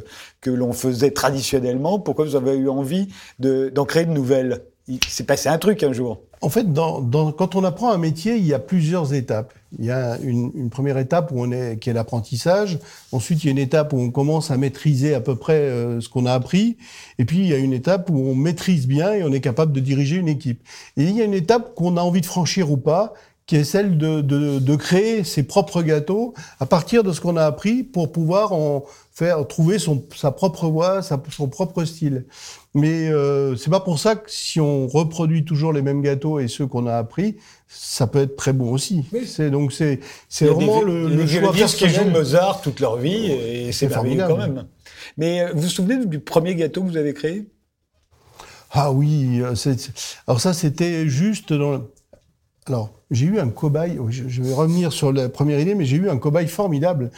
que 0.42 0.50
l'on 0.50 0.74
faisait 0.74 1.12
traditionnellement? 1.12 2.00
Pourquoi 2.00 2.26
vous 2.26 2.36
avez 2.36 2.56
eu 2.56 2.70
envie 2.70 3.08
de- 3.40 3.70
d'en 3.74 3.86
créer 3.86 4.06
de 4.06 4.12
nouvelles? 4.12 4.64
Il 4.88 5.04
s'est 5.04 5.24
passé 5.24 5.50
un 5.50 5.58
truc 5.58 5.82
un 5.84 5.94
jour. 5.94 6.22
En 6.46 6.50
fait, 6.50 6.72
dans, 6.72 7.02
dans- 7.02 7.32
quand 7.32 7.56
on 7.56 7.64
apprend 7.64 7.92
un 7.92 7.98
métier, 7.98 8.36
il 8.36 8.46
y 8.46 8.54
a 8.54 8.60
plusieurs 8.60 9.16
étapes. 9.16 9.52
Il 9.80 9.86
y 9.86 9.90
a 9.90 10.20
une, 10.22 10.52
une 10.54 10.70
première 10.70 11.00
étape 11.00 11.32
où 11.32 11.42
on 11.42 11.52
est, 11.52 11.80
qui 11.80 11.90
est 11.90 11.94
l'apprentissage. 11.94 12.78
Ensuite, 13.12 13.44
il 13.44 13.48
y 13.48 13.50
a 13.50 13.52
une 13.52 13.58
étape 13.58 13.94
où 13.94 13.98
on 14.00 14.12
commence 14.12 14.52
à 14.52 14.58
maîtriser 14.58 15.16
à 15.16 15.22
peu 15.22 15.36
près 15.36 15.54
euh, 15.58 16.00
ce 16.02 16.08
qu'on 16.08 16.28
a 16.28 16.34
appris. 16.34 16.78
Et 17.18 17.26
puis, 17.26 17.40
il 17.40 17.48
y 17.48 17.54
a 17.54 17.58
une 17.58 17.74
étape 17.74 18.12
où 18.12 18.20
on 18.20 18.36
maîtrise 18.36 18.86
bien 18.86 19.12
et 19.14 19.24
on 19.24 19.32
est 19.34 19.42
capable 19.42 19.72
de 19.72 19.80
diriger 19.80 20.18
une 20.18 20.28
équipe. 20.28 20.62
Et 20.98 21.06
il 21.06 21.18
y 21.18 21.22
a 21.22 21.26
une 21.26 21.34
étape 21.34 21.74
qu'on 21.74 21.98
a 21.98 22.02
envie 22.02 22.22
de 22.22 22.28
franchir 22.28 22.72
ou 22.72 22.78
pas, 22.78 23.16
qui 23.48 23.56
est 23.56 23.64
celle 23.64 23.98
de, 23.98 24.22
de, 24.22 24.60
de 24.60 24.76
créer 24.76 25.24
ses 25.24 25.42
propres 25.44 25.82
gâteaux 25.82 26.36
à 26.60 26.68
partir 26.68 27.04
de 27.04 27.12
ce 27.12 27.22
qu'on 27.22 27.38
a 27.38 27.46
appris 27.46 27.84
pour 27.84 28.12
pouvoir 28.12 28.54
en 28.54 28.86
faire 29.18 29.48
trouver 29.48 29.80
son, 29.80 30.06
sa 30.14 30.32
propre 30.32 30.68
voie, 30.68 31.02
sa- 31.02 31.24
son 31.32 31.48
propre 31.48 31.86
style. 31.86 32.26
Mais 32.74 33.08
euh, 33.08 33.56
c'est 33.56 33.70
pas 33.70 33.80
pour 33.80 33.98
ça 33.98 34.18
que 34.18 34.30
si 34.30 34.60
on 34.60 34.88
reproduit 34.88 35.46
toujours 35.46 35.72
les 35.72 35.82
mêmes 35.82 36.02
gâteaux 36.02 36.40
et 36.40 36.50
ceux 36.50 36.68
qu'on 36.68 36.86
a 36.86 36.96
appris, 36.98 37.38
ça 37.70 38.08
peut 38.08 38.20
être 38.24 38.36
très 38.36 38.52
bon 38.52 38.72
aussi. 38.72 39.06
Oui. 39.14 39.26
C'est 39.26 39.50
donc 39.50 39.72
c'est 39.72 40.02
c'est 40.28 40.48
vraiment 40.48 40.80
des, 40.80 40.86
le, 40.86 41.08
le 41.08 41.26
choix 41.28 41.54
qui 41.54 41.88
jouent 41.90 42.10
Mozart 42.10 42.60
toute 42.62 42.82
leur 42.82 42.98
vie, 42.98 43.32
et 43.32 43.72
c'est 43.72 43.88
merveilleux 43.88 44.18
quand 44.22 44.28
formidable. 44.28 44.54
même. 44.54 44.68
Mais 45.18 45.42
euh, 45.44 45.52
vous 45.54 45.62
vous 45.62 45.70
souvenez 45.70 46.06
du 46.06 46.20
premier 46.20 46.54
gâteau 46.56 46.84
que 46.84 46.90
vous 46.90 46.98
avez 46.98 47.14
créé? 47.14 47.48
Ah 48.72 48.92
oui, 48.92 49.40
euh, 49.42 49.54
alors 50.28 50.42
ça 50.42 50.54
c'était 50.54 51.08
juste 51.08 51.54
dans. 51.54 51.72
le- 51.72 51.92
Alors 52.66 52.92
j'ai 53.12 53.28
eu 53.28 53.40
un 53.40 53.48
cobaye. 53.48 53.98
je 54.10 54.42
vais 54.42 54.54
revenir 54.54 54.92
sur 54.92 55.14
la 55.14 55.30
première 55.30 55.60
idée, 55.62 55.76
mais 55.76 55.86
j'ai 55.86 55.96
eu 55.96 56.10
un 56.10 56.18
cobaye 56.18 56.48
formidable 56.48 57.12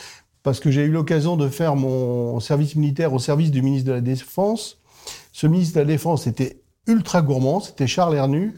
parce 0.48 0.62
que 0.62 0.72
j'ai 0.72 0.84
eu 0.84 0.92
l'occasion 0.92 1.36
de 1.36 1.50
faire 1.50 1.76
mon 1.76 2.40
service 2.40 2.78
militaire 2.78 3.12
au 3.12 3.20
service 3.20 3.52
du 3.52 3.62
ministre 3.62 3.90
de 3.90 3.92
la 3.92 4.00
Défense. 4.00 4.78
Ce 5.34 5.46
ministre 5.46 5.76
de 5.76 5.80
la 5.82 5.86
Défense 5.86 6.26
était 6.26 6.62
ultra 6.88 7.22
gourmand, 7.22 7.60
c'était 7.60 7.88
Charles 7.88 8.16
Hernu. 8.16 8.54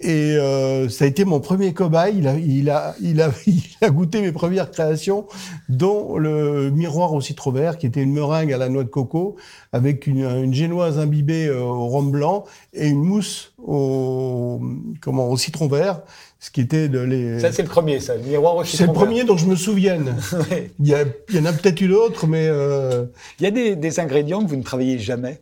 Et 0.00 0.36
euh, 0.36 0.88
ça 0.88 1.04
a 1.04 1.08
été 1.08 1.24
mon 1.24 1.40
premier 1.40 1.74
cobaye. 1.74 2.14
Il 2.18 2.28
a, 2.28 2.34
il, 2.36 2.70
a, 2.70 2.94
il, 3.00 3.20
a, 3.20 3.32
il 3.46 3.62
a 3.82 3.90
goûté 3.90 4.20
mes 4.22 4.30
premières 4.30 4.70
créations, 4.70 5.26
dont 5.68 6.16
le 6.16 6.70
miroir 6.70 7.12
au 7.12 7.20
citron 7.20 7.50
vert, 7.50 7.78
qui 7.78 7.86
était 7.86 8.02
une 8.02 8.12
meringue 8.12 8.52
à 8.52 8.58
la 8.58 8.68
noix 8.68 8.84
de 8.84 8.88
coco, 8.88 9.36
avec 9.72 10.06
une, 10.06 10.24
une 10.24 10.54
génoise 10.54 10.98
imbibée 10.98 11.46
euh, 11.46 11.60
au 11.60 11.88
rhum 11.88 12.10
blanc 12.10 12.44
et 12.72 12.88
une 12.88 13.02
mousse 13.02 13.52
au, 13.58 14.60
comment, 15.00 15.28
au 15.28 15.36
citron 15.36 15.66
vert, 15.66 16.02
ce 16.38 16.50
qui 16.52 16.60
était 16.60 16.88
de 16.88 17.00
les... 17.00 17.40
Ça, 17.40 17.50
c'est 17.50 17.62
le 17.62 17.68
premier, 17.68 17.98
ça, 17.98 18.14
le 18.14 18.22
miroir 18.22 18.54
au 18.54 18.64
C'est 18.64 18.76
citron 18.78 18.92
le 18.92 18.92
premier 18.92 19.24
dont 19.24 19.36
je 19.36 19.46
me 19.46 19.56
souvienne. 19.56 20.14
vert. 20.32 20.58
Il 20.78 20.86
y, 20.86 20.94
a, 20.94 21.04
il 21.28 21.36
y 21.36 21.38
en 21.40 21.44
a 21.44 21.52
peut-être 21.52 21.80
eu 21.80 21.88
d'autres, 21.88 22.28
mais 22.28 22.46
euh, 22.46 23.06
Il 23.40 23.44
y 23.44 23.46
a 23.46 23.50
des, 23.50 23.74
des 23.74 23.98
ingrédients 23.98 24.44
que 24.44 24.48
vous 24.48 24.56
ne 24.56 24.62
travaillez 24.62 25.00
jamais? 25.00 25.40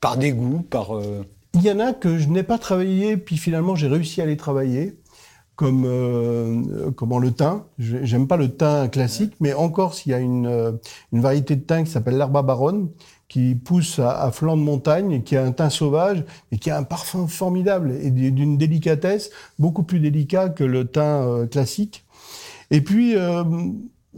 Par 0.00 0.16
dégoût, 0.16 0.64
par... 0.68 0.96
euh, 0.96 1.24
il 1.54 1.62
y 1.62 1.70
en 1.70 1.80
a 1.80 1.92
que 1.92 2.18
je 2.18 2.28
n'ai 2.28 2.42
pas 2.42 2.58
travaillé, 2.58 3.16
puis 3.16 3.36
finalement 3.36 3.74
j'ai 3.74 3.88
réussi 3.88 4.22
à 4.22 4.26
les 4.26 4.36
travailler, 4.36 4.96
comme 5.60 5.84
euh, 5.84 6.90
comment 6.92 7.18
le 7.18 7.32
thym. 7.32 7.64
J'aime 7.78 8.26
pas 8.26 8.38
le 8.38 8.48
thym 8.48 8.88
classique, 8.88 9.34
mais 9.40 9.52
en 9.52 9.68
Corse, 9.68 10.06
il 10.06 10.10
y 10.10 10.14
a 10.14 10.18
une, 10.18 10.46
euh, 10.46 10.72
une 11.12 11.20
variété 11.20 11.54
de 11.54 11.60
thym 11.60 11.84
qui 11.84 11.90
s'appelle 11.90 12.16
l'herba 12.16 12.40
baronne, 12.40 12.88
qui 13.28 13.54
pousse 13.54 13.98
à, 13.98 14.30
flanc 14.32 14.56
de 14.56 14.62
montagne, 14.62 15.22
qui 15.22 15.36
a 15.36 15.44
un 15.44 15.52
thym 15.52 15.68
sauvage, 15.68 16.24
et 16.50 16.56
qui 16.56 16.70
a 16.70 16.78
un 16.78 16.82
parfum 16.82 17.26
formidable, 17.26 17.92
et 18.00 18.10
d'une 18.10 18.56
délicatesse 18.56 19.30
beaucoup 19.58 19.82
plus 19.82 20.00
délicat 20.00 20.48
que 20.48 20.64
le 20.64 20.86
thym 20.86 21.02
euh, 21.02 21.46
classique. 21.46 22.06
Et 22.70 22.80
puis, 22.80 23.16
euh, 23.16 23.44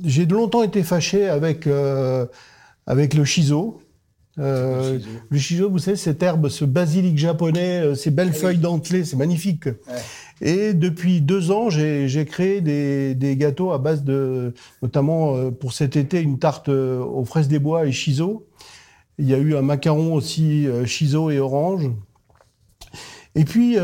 j'ai 0.05 0.27
longtemps 0.27 0.63
été 0.63 0.85
fâché 0.85 1.29
avec, 1.29 1.69
avec 2.87 3.15
le 3.15 3.25
shiso. 3.25 3.82
Euh, 4.39 4.99
le 5.29 5.39
shiso, 5.39 5.69
vous 5.71 5.79
savez, 5.79 5.97
cette 5.97 6.23
herbe, 6.23 6.49
ce 6.49 6.65
basilic 6.65 7.19
japonais, 7.19 7.81
euh, 7.81 7.95
ces 7.95 8.11
belles 8.11 8.29
Ah 8.31 8.35
oui. 8.35 8.41
feuilles 8.41 8.59
dentelées, 8.59 9.05
c'est 9.05 9.17
magnifique. 9.17 9.65
Et 10.41 10.73
depuis 10.73 11.21
deux 11.21 11.51
ans, 11.51 11.69
j'ai 11.71 12.27
créé 12.27 12.61
des, 12.61 13.15
des 13.15 13.37
gâteaux 13.37 13.73
à 13.73 13.79
base 13.79 14.03
de, 14.05 14.55
notamment 14.81 15.37
euh, 15.37 15.51
pour 15.51 15.73
cet 15.73 15.97
été, 15.97 16.21
une 16.21 16.39
tarte 16.39 16.69
aux 16.69 17.25
fraises 17.25 17.49
des 17.49 17.59
bois 17.59 17.87
et 17.87 17.93
shiso. 17.93 18.47
Il 19.19 19.29
y 19.29 19.35
a 19.35 19.39
eu 19.39 19.55
un 19.55 19.63
macaron 19.63 20.15
aussi 20.15 20.67
shiso 20.87 21.31
et 21.31 21.39
orange. 21.39 21.91
Et 23.35 23.45
puis, 23.45 23.77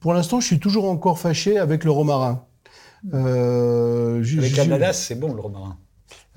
pour 0.00 0.12
l'instant, 0.12 0.40
je 0.40 0.46
suis 0.46 0.58
toujours 0.60 0.88
encore 0.90 1.18
fâché 1.18 1.58
avec 1.58 1.84
le 1.84 1.90
romarin. 1.90 2.44
Euh, 3.14 4.22
Avec 4.38 4.56
l'ananas, 4.56 4.92
c'est 4.92 5.14
bon, 5.14 5.32
le 5.32 5.40
romarin. 5.40 5.76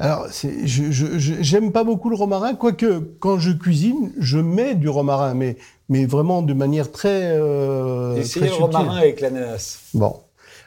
Alors, 0.01 0.27
je 0.31 1.37
j'aime 1.41 1.71
pas 1.71 1.83
beaucoup 1.83 2.09
le 2.09 2.15
romarin, 2.15 2.55
quoique 2.55 2.99
quand 3.19 3.37
je 3.39 3.51
cuisine, 3.51 4.11
je 4.17 4.37
mets 4.39 4.75
du 4.75 4.89
romarin, 4.89 5.33
mais, 5.33 5.57
mais 5.89 6.05
vraiment 6.05 6.41
de 6.41 6.53
manière 6.53 6.91
très. 6.91 7.37
Euh, 7.37 8.15
Essayez 8.17 8.47
très 8.47 8.55
le 8.57 8.61
subtile. 8.61 8.77
romarin 8.79 8.97
avec 8.97 9.21
l'ananas. 9.21 9.79
Bon. 9.93 10.15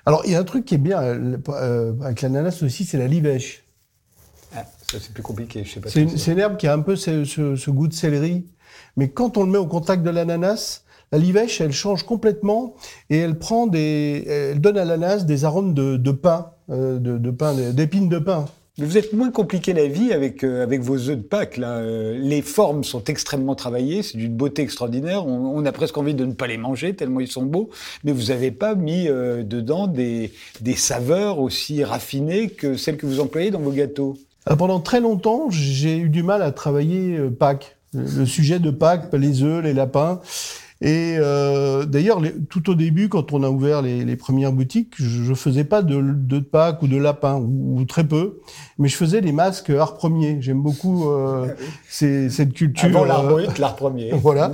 Alors, 0.06 0.22
il 0.26 0.32
y 0.32 0.34
a 0.34 0.38
un 0.38 0.44
truc 0.44 0.64
qui 0.64 0.74
est 0.74 0.78
bien 0.78 1.02
euh, 1.02 1.36
euh, 1.48 1.92
avec 2.02 2.22
l'ananas 2.22 2.62
aussi, 2.62 2.84
c'est 2.84 2.98
la 2.98 3.06
livèche. 3.08 3.64
Ah, 4.54 4.64
ça, 4.90 4.98
c'est 5.00 5.12
plus 5.12 5.22
compliqué, 5.22 5.64
je 5.64 5.72
sais 5.74 5.80
pas. 5.80 5.88
C'est 5.90 6.02
une, 6.32 6.38
herbe 6.38 6.56
qui 6.56 6.66
a 6.68 6.72
un 6.74 6.80
peu 6.80 6.94
ce, 6.94 7.24
ce- 7.24 7.56
ce 7.56 7.70
goût 7.70 7.88
de 7.88 7.94
céleri, 7.94 8.46
mais 8.96 9.08
quand 9.10 9.36
on 9.36 9.42
le 9.44 9.50
met 9.50 9.58
au 9.58 9.66
contact 9.66 10.02
de 10.04 10.10
l'ananas, 10.10 10.82
la 11.10 11.18
livèche, 11.18 11.60
elle 11.60 11.72
change 11.72 12.04
complètement 12.04 12.74
et 13.10 13.18
elle 13.18 13.38
prend 13.38 13.66
des, 13.66 14.24
elle 14.28 14.60
donne 14.60 14.78
à 14.78 14.84
l'ananas 14.84 15.24
des 15.24 15.44
arômes 15.44 15.74
de, 15.74 15.96
de 15.96 16.10
pain, 16.12 16.50
euh, 16.70 16.98
de, 16.98 17.18
de 17.18 17.30
pain, 17.30 17.54
d'épines 17.72 18.08
de 18.08 18.18
pain. 18.18 18.44
Mais 18.76 18.86
vous 18.86 18.98
êtes 18.98 19.12
moins 19.12 19.30
compliqué 19.30 19.72
la 19.72 19.86
vie 19.86 20.12
avec, 20.12 20.42
euh, 20.42 20.64
avec 20.64 20.80
vos 20.80 20.96
œufs 20.96 21.16
de 21.16 21.22
Pâques. 21.22 21.58
Là. 21.58 21.76
Euh, 21.76 22.18
les 22.18 22.42
formes 22.42 22.82
sont 22.82 23.04
extrêmement 23.04 23.54
travaillées, 23.54 24.02
c'est 24.02 24.18
d'une 24.18 24.34
beauté 24.34 24.62
extraordinaire. 24.62 25.26
On, 25.26 25.56
on 25.56 25.64
a 25.64 25.70
presque 25.70 25.96
envie 25.96 26.14
de 26.14 26.24
ne 26.24 26.32
pas 26.32 26.48
les 26.48 26.56
manger 26.58 26.94
tellement 26.94 27.20
ils 27.20 27.28
sont 27.28 27.44
beaux. 27.44 27.70
Mais 28.02 28.10
vous 28.10 28.24
n'avez 28.24 28.50
pas 28.50 28.74
mis 28.74 29.06
euh, 29.08 29.44
dedans 29.44 29.86
des, 29.86 30.32
des 30.60 30.74
saveurs 30.74 31.38
aussi 31.38 31.84
raffinées 31.84 32.48
que 32.48 32.76
celles 32.76 32.96
que 32.96 33.06
vous 33.06 33.20
employez 33.20 33.52
dans 33.52 33.60
vos 33.60 33.70
gâteaux? 33.70 34.18
Alors, 34.44 34.58
pendant 34.58 34.80
très 34.80 35.00
longtemps, 35.00 35.50
j'ai 35.50 35.96
eu 35.96 36.08
du 36.08 36.24
mal 36.24 36.42
à 36.42 36.50
travailler 36.50 37.16
euh, 37.16 37.30
Pâques, 37.30 37.76
le 37.94 38.26
sujet 38.26 38.58
de 38.58 38.70
Pâques, 38.72 39.12
les 39.12 39.44
œufs, 39.44 39.62
les 39.62 39.72
lapins. 39.72 40.20
Et 40.80 41.16
euh, 41.18 41.84
d'ailleurs, 41.86 42.20
les- 42.20 42.34
tout 42.50 42.68
au 42.68 42.74
début, 42.74 43.08
quand 43.08 43.32
on 43.32 43.42
a 43.42 43.48
ouvert 43.48 43.80
les, 43.80 44.04
les 44.04 44.16
premières 44.16 44.52
boutiques, 44.52 44.94
je, 44.96 45.22
je 45.22 45.34
faisais 45.34 45.64
pas 45.64 45.82
de, 45.82 46.00
de 46.02 46.38
Pâques 46.40 46.82
ou 46.82 46.88
de 46.88 46.96
lapins, 46.96 47.36
ou, 47.36 47.78
ou 47.80 47.84
très 47.84 48.04
peu, 48.04 48.40
mais 48.78 48.88
je 48.88 48.96
faisais 48.96 49.20
des 49.20 49.32
masques 49.32 49.70
art 49.70 49.94
premier. 49.94 50.38
J'aime 50.42 50.60
beaucoup 50.60 51.08
euh, 51.08 51.46
ces- 51.88 52.28
cette 52.28 52.52
culture. 52.52 52.88
Avant 52.88 53.04
l'art 53.04 53.24
euh, 53.24 53.28
brut, 53.44 53.58
l'art 53.58 53.76
premier. 53.76 54.10
Voilà. 54.20 54.50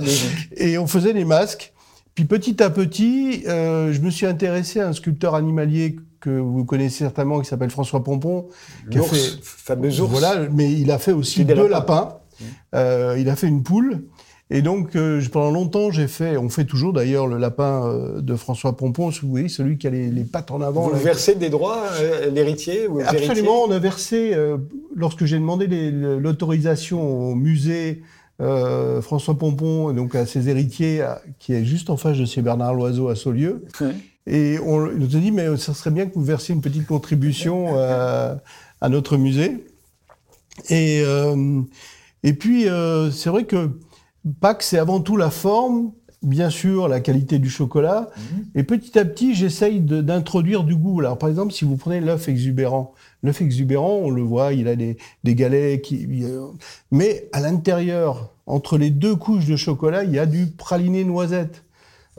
Et 0.55 0.77
on 0.77 0.87
faisait 0.87 1.13
des 1.13 1.25
masques. 1.25 1.73
Puis 2.13 2.25
petit 2.25 2.61
à 2.61 2.69
petit, 2.69 3.43
euh, 3.47 3.91
je 3.91 3.99
me 4.01 4.09
suis 4.09 4.25
intéressé 4.25 4.79
à 4.79 4.87
un 4.89 4.93
sculpteur 4.93 5.33
animalier 5.33 5.95
que 6.19 6.29
vous 6.29 6.65
connaissez 6.65 6.99
certainement, 6.99 7.39
qui 7.39 7.47
s'appelle 7.49 7.71
François 7.71 8.03
Pompon. 8.03 8.47
qui 8.91 8.97
L'ours, 8.99 9.09
fait- 9.09 9.39
fameux 9.41 9.99
ours. 10.01 10.11
Voilà, 10.11 10.47
mais 10.51 10.71
il 10.71 10.91
a 10.91 10.97
fait 10.99 11.13
aussi 11.13 11.43
deux 11.45 11.55
lapins. 11.67 11.69
lapins. 11.69 12.17
Euh, 12.75 13.15
il 13.19 13.27
a 13.29 13.35
fait 13.35 13.47
une 13.47 13.63
poule. 13.63 14.03
Et 14.53 14.61
donc, 14.61 14.97
euh, 14.97 15.21
pendant 15.31 15.49
longtemps, 15.49 15.91
j'ai 15.91 16.07
fait, 16.07 16.35
on 16.35 16.49
fait 16.49 16.65
toujours 16.65 16.91
d'ailleurs 16.91 17.25
le 17.25 17.37
lapin 17.37 17.87
euh, 17.87 18.19
de 18.19 18.35
François 18.35 18.75
Pompon, 18.75 19.09
oui, 19.23 19.49
celui 19.49 19.77
qui 19.77 19.87
a 19.87 19.89
les, 19.89 20.09
les 20.11 20.25
pattes 20.25 20.51
en 20.51 20.59
avant. 20.59 20.89
Vous 20.89 20.93
là. 20.93 20.97
versez 20.99 21.35
des 21.35 21.49
droits, 21.49 21.83
euh, 22.01 22.29
l'héritier 22.29 22.85
ou 22.87 22.97
aux 22.97 22.99
héritiers? 22.99 23.29
Absolument, 23.29 23.63
on 23.63 23.71
a 23.71 23.79
versé, 23.79 24.31
euh, 24.33 24.57
lorsque 24.93 25.23
j'ai 25.23 25.37
demandé 25.39 25.67
l'autorisation 25.91 27.29
au 27.31 27.35
musée 27.35 28.01
euh, 28.41 29.01
François 29.01 29.37
Pompon, 29.37 29.89
et 29.91 29.93
donc 29.93 30.15
à 30.15 30.25
ses 30.25 30.49
héritiers, 30.49 31.01
à- 31.01 31.21
qui 31.39 31.53
est 31.53 31.63
juste 31.63 31.89
en 31.89 31.95
face 31.95 32.17
de 32.17 32.25
chez 32.25 32.41
Bernard 32.41 32.73
Loiseau 32.73 33.07
à 33.07 33.15
Saulieu, 33.15 33.63
Ouais. 33.79 33.93
et 34.27 34.57
on 34.65 34.79
nous 34.91 35.15
a 35.15 35.19
dit, 35.19 35.31
mais 35.31 35.55
ça 35.57 35.73
serait 35.73 35.91
bien 35.91 36.07
que 36.07 36.15
vous 36.15 36.23
versiez 36.25 36.53
une 36.53 36.61
petite 36.61 36.87
contribution 36.87 37.67
euh, 37.77 38.35
à 38.81 38.89
notre 38.89 39.15
musée. 39.15 39.63
Et, 40.69 41.03
euh, 41.05 41.61
et 42.23 42.33
puis, 42.33 42.67
euh, 42.67 43.11
c'est 43.11 43.29
vrai 43.29 43.45
que 43.45 43.69
Pâques, 44.39 44.63
c'est 44.63 44.77
avant 44.77 44.99
tout 44.99 45.17
la 45.17 45.29
forme, 45.29 45.91
bien 46.21 46.49
sûr, 46.49 46.87
la 46.87 46.99
qualité 46.99 47.39
du 47.39 47.49
chocolat. 47.49 48.09
Et 48.53 48.63
petit 48.63 48.97
à 48.99 49.05
petit, 49.05 49.33
j'essaye 49.33 49.79
d'introduire 49.79 50.63
du 50.63 50.75
goût. 50.75 50.99
Alors, 50.99 51.17
par 51.17 51.29
exemple, 51.29 51.51
si 51.53 51.65
vous 51.65 51.77
prenez 51.77 51.99
l'œuf 51.99 52.29
exubérant, 52.29 52.93
l'œuf 53.23 53.41
exubérant, 53.41 53.99
on 54.03 54.09
le 54.09 54.21
voit, 54.21 54.53
il 54.53 54.67
a 54.67 54.75
des, 54.75 54.97
des 55.23 55.35
galets 55.35 55.81
qui. 55.81 56.07
Mais 56.91 57.29
à 57.33 57.39
l'intérieur, 57.39 58.33
entre 58.45 58.77
les 58.77 58.91
deux 58.91 59.15
couches 59.15 59.47
de 59.47 59.55
chocolat, 59.55 60.03
il 60.03 60.11
y 60.11 60.19
a 60.19 60.25
du 60.25 60.47
praliné 60.47 61.03
noisette. 61.03 61.63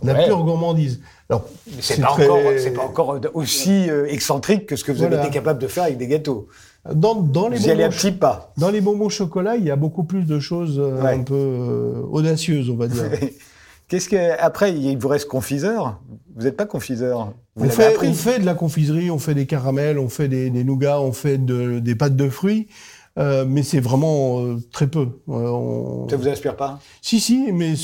La 0.02 0.14
Ouais. 0.14 0.26
pure 0.26 0.42
gourmandise. 0.44 1.00
Alors, 1.30 1.44
C'est 1.80 2.00
pas, 2.00 2.08
très- 2.08 2.28
encore, 2.28 2.40
pas 2.74 2.82
encore 2.82 3.20
aussi 3.34 3.88
euh, 3.88 4.06
excentrique 4.06 4.66
que 4.66 4.76
ce 4.76 4.84
que 4.84 4.92
vous 4.92 5.02
avez 5.02 5.08
Voilà. 5.16 5.24
été 5.24 5.32
capable 5.32 5.60
de 5.60 5.66
faire 5.68 5.84
avec 5.84 5.96
des 5.98 6.08
gâteaux. 6.08 6.48
dans, 6.92 7.14
dans 7.14 7.48
les 7.48 7.58
Vous 7.58 7.68
y 7.68 7.70
allez 7.70 7.84
à 7.84 7.88
bonbons 7.88 7.96
petits 7.96 8.12
pas. 8.12 8.52
Dans 8.56 8.70
les 8.70 8.80
bonbons 8.80 9.08
chocolat, 9.08 9.56
il 9.56 9.64
y 9.64 9.70
a 9.70 9.76
beaucoup 9.76 10.02
plus 10.04 10.24
de 10.24 10.40
choses 10.40 10.78
euh, 10.80 11.00
Ouais. 11.02 11.14
un 11.14 11.22
peu 11.22 11.34
euh, 11.34 12.02
audacieuses, 12.10 12.68
on 12.70 12.76
va 12.76 12.88
dire. 12.88 13.04
Qu'est-ce 13.88 14.08
que 14.08 14.40
après 14.40 14.72
il 14.74 14.96
vous 14.96 15.08
reste 15.08 15.28
confiseur? 15.28 16.00
Vous 16.34 16.44
n'êtes 16.44 16.56
pas 16.56 16.64
confiseur? 16.66 17.32
Vous 17.56 17.66
on, 17.66 17.70
fait, 17.70 17.86
appris? 17.94 18.08
on 18.08 18.14
fait 18.14 18.38
de 18.38 18.46
la 18.46 18.54
confiserie, 18.54 19.10
on 19.10 19.18
fait 19.18 19.34
des 19.34 19.44
caramels, 19.46 19.98
on 19.98 20.08
fait 20.08 20.28
des, 20.28 20.48
des 20.50 20.64
nougats, 20.64 20.98
on 21.00 21.12
fait 21.12 21.36
de- 21.38 21.78
des 21.78 21.94
pâtes 21.94 22.16
de 22.16 22.28
fruits, 22.30 22.68
euh, 23.18 23.44
mais 23.46 23.62
c'est 23.62 23.80
vraiment 23.80 24.40
euh, 24.40 24.56
très 24.72 24.86
peu. 24.86 25.00
Euh, 25.28 25.32
on- 25.48 26.08
Ça 26.08 26.16
vous 26.16 26.28
inspire 26.28 26.56
pas 26.56 26.80
Si, 27.00 27.20
si, 27.20 27.52
mais 27.52 27.74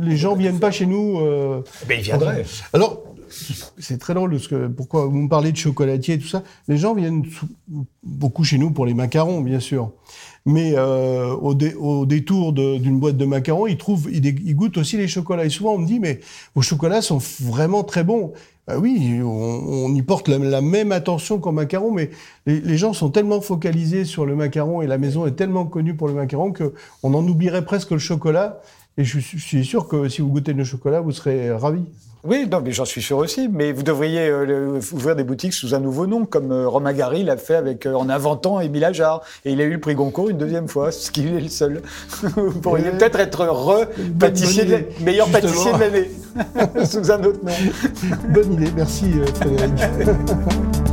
les 0.00 0.16
gens 0.16 0.34
viennent 0.34 0.58
pas 0.60 0.70
chez 0.70 0.86
nous. 0.86 1.18
euh, 1.20 1.62
Ben, 1.88 1.96
il 1.98 2.02
viendrait. 2.04 2.44
Alors, 2.72 3.02
c'est 3.78 3.98
très 3.98 4.14
drôle 4.14 4.30
parce 4.30 4.46
que 4.48 4.68
pourquoi 4.68 5.06
vous 5.06 5.16
me 5.18 5.28
parlez 5.28 5.50
de 5.52 5.56
chocolatier 5.56 6.14
et 6.14 6.18
tout 6.18 6.28
ça? 6.28 6.42
Les 6.68 6.76
gens 6.78 6.94
viennent 6.94 7.24
beaucoup 8.02 8.44
chez 8.44 8.56
nous 8.58 8.70
pour 8.70 8.86
les 8.86 8.94
macarons, 8.94 9.40
bien 9.40 9.60
sûr. 9.60 9.90
Mais 10.46 10.74
euh, 10.76 11.34
au, 11.34 11.54
dé- 11.54 11.74
au 11.74 12.06
détour 12.06 12.52
d'une 12.52 12.98
boîte 13.00 13.16
de 13.16 13.24
macarons, 13.26 13.66
ils 13.66 13.76
trouvent, 13.76 14.08
ils, 14.10 14.24
ils 14.24 14.54
goûtent 14.54 14.78
aussi 14.78 14.96
les 14.96 15.08
chocolats. 15.08 15.44
Et 15.44 15.50
souvent, 15.50 15.74
on 15.74 15.78
me 15.78 15.86
dit, 15.86 15.98
mais 15.98 16.20
vos 16.54 16.62
chocolats 16.62 17.02
sont 17.02 17.18
vraiment 17.40 17.82
très 17.82 18.04
bons. 18.04 18.32
Bah 18.66 18.78
oui, 18.78 19.20
on, 19.22 19.94
y 19.94 20.02
porte 20.02 20.28
la, 20.28 20.60
même 20.60 20.90
attention 20.90 21.38
qu'au 21.38 21.52
macaron, 21.52 21.92
mais 21.92 22.10
les, 22.46 22.60
les 22.60 22.76
gens 22.76 22.92
sont 22.92 23.10
tellement 23.10 23.40
focalisés 23.40 24.04
sur 24.04 24.26
le 24.26 24.34
macaron 24.34 24.82
et 24.82 24.88
la 24.88 24.98
maison 24.98 25.26
est 25.26 25.32
tellement 25.36 25.66
connue 25.66 25.94
pour 25.94 26.08
le 26.08 26.14
macaron 26.14 26.50
que 26.50 26.74
on 27.04 27.14
en 27.14 27.26
oublierait 27.26 27.64
presque 27.64 27.92
le 27.92 27.98
chocolat. 27.98 28.60
Et 28.98 29.04
je, 29.04 29.18
suis- 29.18 29.64
sûr 29.64 29.88
que 29.88 30.08
si 30.08 30.22
vous 30.22 30.28
goûtez 30.28 30.52
le 30.54 30.64
chocolat, 30.64 31.00
vous 31.00 31.12
serez 31.12 31.50
ravis. 31.52 31.84
Oui, 32.24 32.48
non, 32.50 32.60
mais 32.60 32.72
j'en 32.72 32.84
suis 32.86 33.02
sûr 33.02 33.18
aussi. 33.18 33.46
Mais 33.48 33.70
vous 33.70 33.84
devriez 33.84 34.26
euh, 34.28 34.80
ouvrir 34.92 35.14
des 35.14 35.22
boutiques 35.22 35.52
sous 35.52 35.74
un 35.76 35.78
nouveau 35.80 36.06
nom, 36.08 36.24
comme 36.24 36.50
euh, 36.50 36.66
Romain 36.66 36.92
Gary 36.92 37.22
l'a 37.22 37.36
fait 37.36 37.54
avec, 37.54 37.86
euh, 37.86 37.94
en 37.94 38.08
inventant 38.08 38.58
Émile 38.58 38.84
Ajar. 38.84 39.22
Et 39.44 39.52
il 39.52 39.60
a 39.60 39.64
eu 39.64 39.70
le 39.74 39.78
prix 39.80 39.94
Goncourt 39.94 40.30
une 40.30 40.38
deuxième 40.38 40.66
fois, 40.66 40.90
ce 40.90 41.10
qui 41.12 41.24
est 41.26 41.40
le 41.40 41.48
seul. 41.48 41.82
vous 42.22 42.58
pourriez 42.60 42.86
Euh, 42.88 42.92
peut-être 42.98 43.20
être 43.20 43.46
re-pâtissier, 43.46 44.64
la- 44.64 44.78
meilleur 45.04 45.26
justement. 45.28 45.48
pâtissier 45.50 45.72
de 45.74 45.78
l'année, 45.78 46.84
sous 46.86 47.12
un 47.12 47.22
autre 47.22 47.40
nom. 47.44 47.52
Bonne 48.30 48.52
idée, 48.54 48.72
merci 48.74 49.04
euh, 49.14 49.26
Frédéric. 49.26 49.72